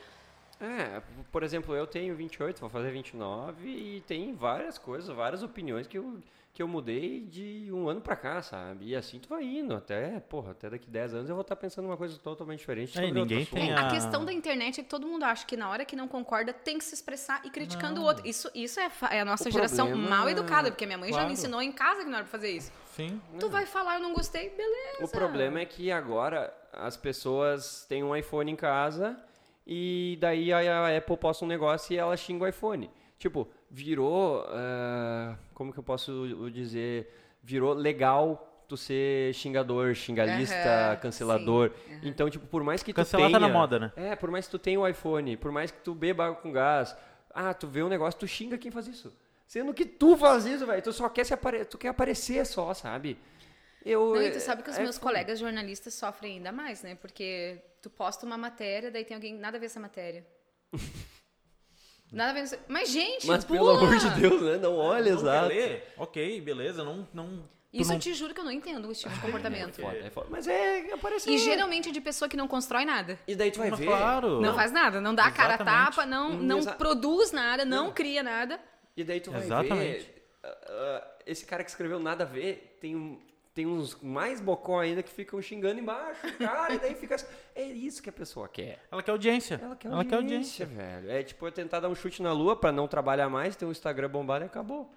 [0.58, 5.86] É, por exemplo, eu tenho 28, vou fazer 29 e tem várias coisas, várias opiniões
[5.86, 6.22] que eu
[6.58, 8.86] que eu mudei de um ano pra cá, sabe?
[8.86, 11.60] E assim tu vai indo, até, porra, até daqui 10 anos eu vou estar tá
[11.60, 12.98] pensando uma coisa totalmente diferente.
[12.98, 13.86] É, ninguém tem a...
[13.86, 13.90] a...
[13.92, 16.76] questão da internet é que todo mundo acha que na hora que não concorda tem
[16.76, 18.02] que se expressar e criticando não.
[18.02, 18.26] o outro.
[18.26, 21.22] Isso, isso é, é a nossa o geração mal educada, porque minha mãe claro.
[21.22, 22.72] já me ensinou em casa que não era pra fazer isso.
[22.86, 23.22] Sim.
[23.38, 23.48] Tu é.
[23.48, 25.04] vai falar, eu não gostei, beleza.
[25.04, 29.16] O problema é que agora as pessoas têm um iPhone em casa
[29.64, 32.90] e daí a Apple posta um negócio e ela xinga o iPhone.
[33.16, 37.12] Tipo, virou, uh, como que eu posso dizer,
[37.42, 41.72] virou legal tu ser xingador, xingalista, uhum, cancelador.
[41.88, 42.00] Uhum.
[42.02, 43.40] Então, tipo, por mais que Cancelar tu tenha...
[43.40, 43.92] tá na moda, né?
[43.96, 46.52] É, por mais que tu tenha o iPhone, por mais que tu beba água com
[46.52, 46.94] gás,
[47.30, 49.12] ah, tu vê um negócio, tu xinga quem faz isso.
[49.46, 50.82] Sendo que tu faz isso, velho.
[50.82, 51.64] Tu só quer se apare...
[51.64, 53.16] tu quer aparecer só, sabe?
[53.82, 55.00] Eu, Não, e tu sabe que os é, meus é...
[55.00, 56.94] colegas jornalistas sofrem ainda mais, né?
[56.96, 60.26] Porque tu posta uma matéria, daí tem alguém nada a ver essa matéria.
[62.12, 62.60] Nada a ver.
[62.68, 64.56] Mas, gente, Mas pelo amor de Deus, né?
[64.56, 65.54] Não olha, não exato.
[65.96, 67.06] Ok, beleza, não.
[67.12, 67.96] não isso não...
[67.96, 69.78] eu te juro que eu não entendo esse tipo de comportamento.
[69.78, 70.26] É foda, é foda.
[70.30, 71.30] Mas é aparecer.
[71.30, 73.18] E geralmente é de pessoa que não constrói nada.
[73.28, 73.86] E daí tu vai Mas ver.
[73.86, 74.40] Claro.
[74.40, 77.92] Não faz nada, não dá a cara a tapa, não, não produz nada, não, não,
[77.92, 78.58] cria nada.
[78.96, 80.04] E daí tu vai Exatamente.
[80.04, 80.18] ver.
[80.42, 83.20] Uh, uh, esse cara que escreveu nada a ver tem um,
[83.58, 87.16] tem uns mais bocó ainda que ficam xingando embaixo, cara, e daí fica.
[87.56, 88.78] É isso que a pessoa quer.
[88.88, 89.60] Ela quer audiência.
[89.60, 90.66] Ela quer audiência, Ela quer audiência.
[90.66, 91.10] velho.
[91.10, 93.72] É tipo eu tentar dar um chute na lua para não trabalhar mais, ter um
[93.72, 94.88] Instagram bombado e acabou.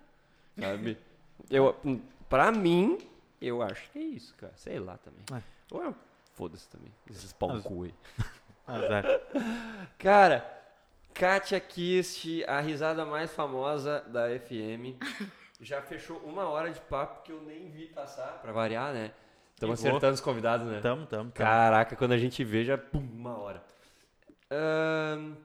[0.59, 0.95] Sabe?
[1.49, 1.76] eu,
[2.30, 2.99] pra mim,
[3.41, 4.53] eu acho que é isso, cara.
[4.55, 5.26] Sei lá também.
[5.34, 5.41] É.
[5.72, 5.91] Ou é,
[6.36, 6.93] foda-se também.
[7.09, 7.93] Esses pau cu aí.
[8.68, 9.05] Azar.
[9.97, 10.64] cara,
[11.16, 15.01] Katia Kist, a risada mais famosa da FM
[15.62, 19.12] já fechou uma hora de papo que eu nem vi passar, pra variar, né?
[19.53, 20.80] Estamos acertando os convidados, né?
[20.82, 21.32] Tamo, tamo, tamo.
[21.34, 23.64] Caraca, quando a gente vê, já pum, uma hora.
[24.51, 25.36] Uh,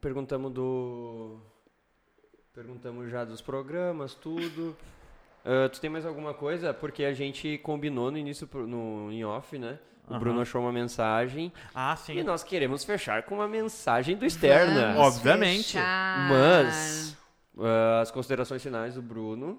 [0.00, 1.40] perguntamos do.
[2.52, 4.76] Perguntamos já dos programas, tudo.
[5.46, 6.72] Ah, tu tem mais alguma coisa?
[6.72, 9.78] Porque a gente combinou no início, no, em off, né?
[10.08, 10.18] O Aham.
[10.18, 12.16] Bruno achou uma mensagem Ah, sim.
[12.16, 14.94] e nós queremos fechar com uma mensagem do Externa.
[14.94, 15.74] Vamos Obviamente.
[15.74, 16.30] fechar.
[16.30, 17.14] Mas
[17.58, 19.58] ah, as considerações finais do Bruno.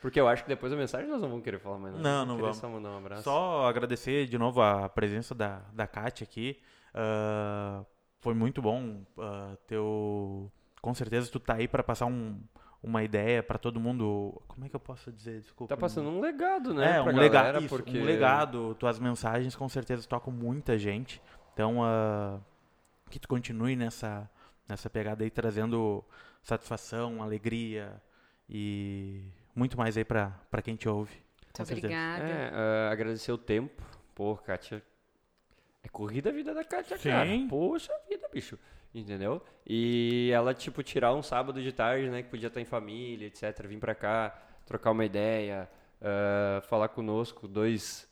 [0.00, 2.02] Porque eu acho que depois da mensagem nós não vamos querer falar mais nada.
[2.02, 2.56] Não, não querer vamos.
[2.58, 3.22] Só mandar um abraço.
[3.22, 6.60] Só agradecer de novo a presença da, da Kátia aqui.
[6.94, 7.82] Ah,
[8.20, 10.50] foi muito bom ah, teu.
[10.80, 12.40] Com certeza tu tá aí para passar um-
[12.82, 14.40] uma ideia para todo mundo.
[14.46, 15.40] Como é que eu posso dizer?
[15.40, 15.74] Desculpa.
[15.74, 16.98] Tá passando um legado, né?
[16.98, 17.98] É, um legado, porque...
[17.98, 18.74] um legado.
[18.76, 21.20] Tuas mensagens com certeza tocam muita gente.
[21.52, 22.38] Então, ah,
[23.10, 24.30] que tu continue nessa,
[24.68, 26.04] nessa pegada aí, trazendo
[26.42, 28.00] satisfação, alegria
[28.48, 29.22] e
[29.54, 31.14] muito mais aí pra pra quem te ouve.
[31.52, 31.86] Com Muito certeza.
[31.86, 32.24] obrigada.
[32.24, 33.82] É, ah, agradecer o tempo.
[34.14, 34.82] Pô, Kátia.
[35.82, 37.10] É corrida a vida da Kátia, Sim.
[37.10, 37.30] cara.
[37.48, 38.58] Poxa vida, bicho.
[38.94, 39.42] Entendeu?
[39.66, 42.22] E ela, tipo, tirar um sábado de tarde, né?
[42.22, 43.66] Que podia estar em família, etc.
[43.66, 44.36] Vir pra cá,
[44.66, 45.68] trocar uma ideia,
[46.00, 48.08] ah, falar conosco, dois.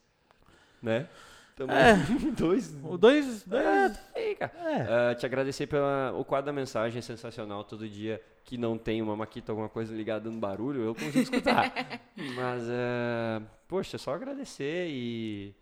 [0.83, 1.09] Né?
[1.57, 1.95] Tamo- É.
[2.37, 2.75] dois.
[2.83, 3.45] O dois.
[3.51, 4.53] É, é, tá aí, cara.
[4.59, 5.11] é.
[5.11, 5.85] Ah, te agradecer pelo
[6.19, 7.63] o quadro da mensagem é sensacional.
[7.65, 11.73] Todo dia que não tem uma maquita, alguma coisa ligada dando barulho, eu consigo escutar.
[12.17, 15.55] Mas, ah, poxa, só agradecer e.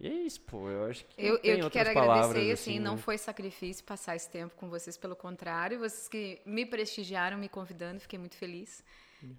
[0.00, 0.68] E é isso, pô.
[0.70, 1.20] Eu acho que.
[1.20, 2.98] não Eu, eu que quero palavras, agradecer, assim, não né?
[3.02, 8.00] foi sacrifício passar esse tempo com vocês, pelo contrário, vocês que me prestigiaram, me convidando,
[8.00, 8.82] fiquei muito feliz.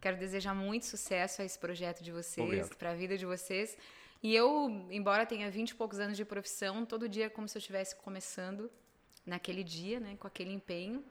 [0.01, 3.77] Quero desejar muito sucesso a esse projeto de vocês, para a vida de vocês.
[4.21, 7.57] E eu, embora tenha 20 e poucos anos de profissão, todo dia é como se
[7.57, 8.69] eu estivesse começando
[9.25, 11.03] naquele dia, né, com aquele empenho.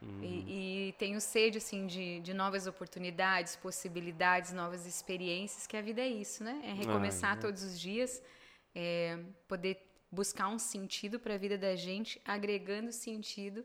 [0.00, 0.22] Uhum.
[0.22, 6.00] E, e tenho sede, assim, de, de novas oportunidades, possibilidades, novas experiências, que a vida
[6.00, 6.60] é isso, né?
[6.64, 7.42] É recomeçar Ai, né?
[7.42, 8.22] todos os dias,
[8.74, 13.64] é, poder buscar um sentido para a vida da gente, agregando sentido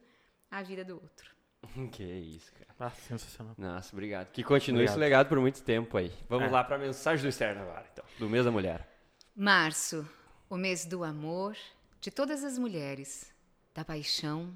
[0.49, 1.38] à vida do outro.
[1.91, 2.67] que isso, cara.
[2.79, 3.53] Ah, sensacional.
[3.57, 4.31] Nossa, obrigado.
[4.31, 4.93] Que continue Obrigado.
[4.95, 6.11] esse legado por muito tempo aí.
[6.29, 6.51] Vamos É.
[6.51, 8.05] lá pra mensagem do externo agora, então.
[8.17, 8.87] Do mês da mulher.
[9.35, 10.07] Março,
[10.49, 11.57] o mês do amor
[11.99, 13.33] de todas as mulheres,
[13.73, 14.53] da paixão,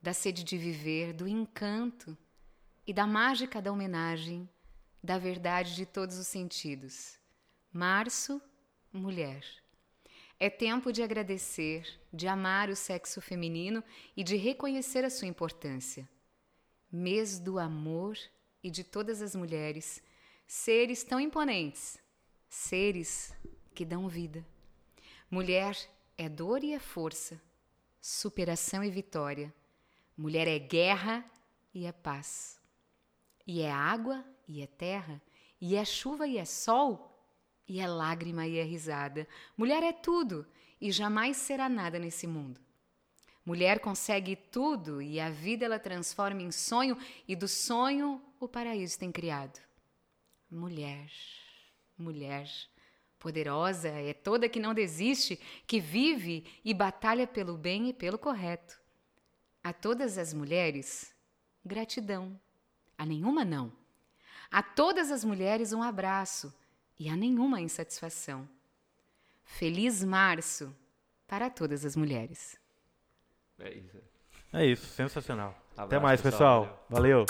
[0.00, 2.16] da sede de viver, do encanto
[2.86, 4.48] e da mágica da homenagem,
[5.02, 7.18] da verdade de todos os sentidos.
[7.72, 8.40] Março,
[8.92, 9.44] mulher.
[10.40, 13.82] É tempo de agradecer, de amar o sexo feminino
[14.16, 16.08] e de reconhecer a sua importância.
[16.90, 18.16] Mês do amor
[18.62, 20.02] e de todas as mulheres,
[20.46, 21.98] seres tão imponentes,
[22.48, 23.32] seres
[23.74, 24.44] que dão vida.
[25.30, 25.76] Mulher
[26.16, 27.40] é dor e é força,
[28.00, 29.52] superação e vitória.
[30.16, 31.24] Mulher é guerra
[31.74, 32.58] e é paz.
[33.46, 35.20] E é água e é terra,
[35.60, 37.22] e é chuva e é sol,
[37.68, 39.28] e é lágrima e é risada.
[39.56, 40.46] Mulher é tudo
[40.80, 42.60] e jamais será nada nesse mundo.
[43.48, 48.98] Mulher consegue tudo e a vida ela transforma em sonho e do sonho o paraíso
[48.98, 49.58] tem criado.
[50.50, 51.10] Mulher,
[51.96, 52.46] mulher,
[53.18, 58.78] poderosa é toda que não desiste, que vive e batalha pelo bem e pelo correto.
[59.64, 61.14] A todas as mulheres,
[61.64, 62.38] gratidão.
[62.98, 63.72] A nenhuma não.
[64.50, 66.52] A todas as mulheres um abraço
[67.00, 68.46] e a nenhuma insatisfação.
[69.42, 70.70] Feliz março
[71.26, 72.58] para todas as mulheres.
[73.60, 73.98] É isso.
[74.52, 75.54] É isso, sensacional.
[75.72, 76.62] Até Abraço, mais, pessoal.
[76.62, 76.86] pessoal.
[76.88, 77.26] Valeu.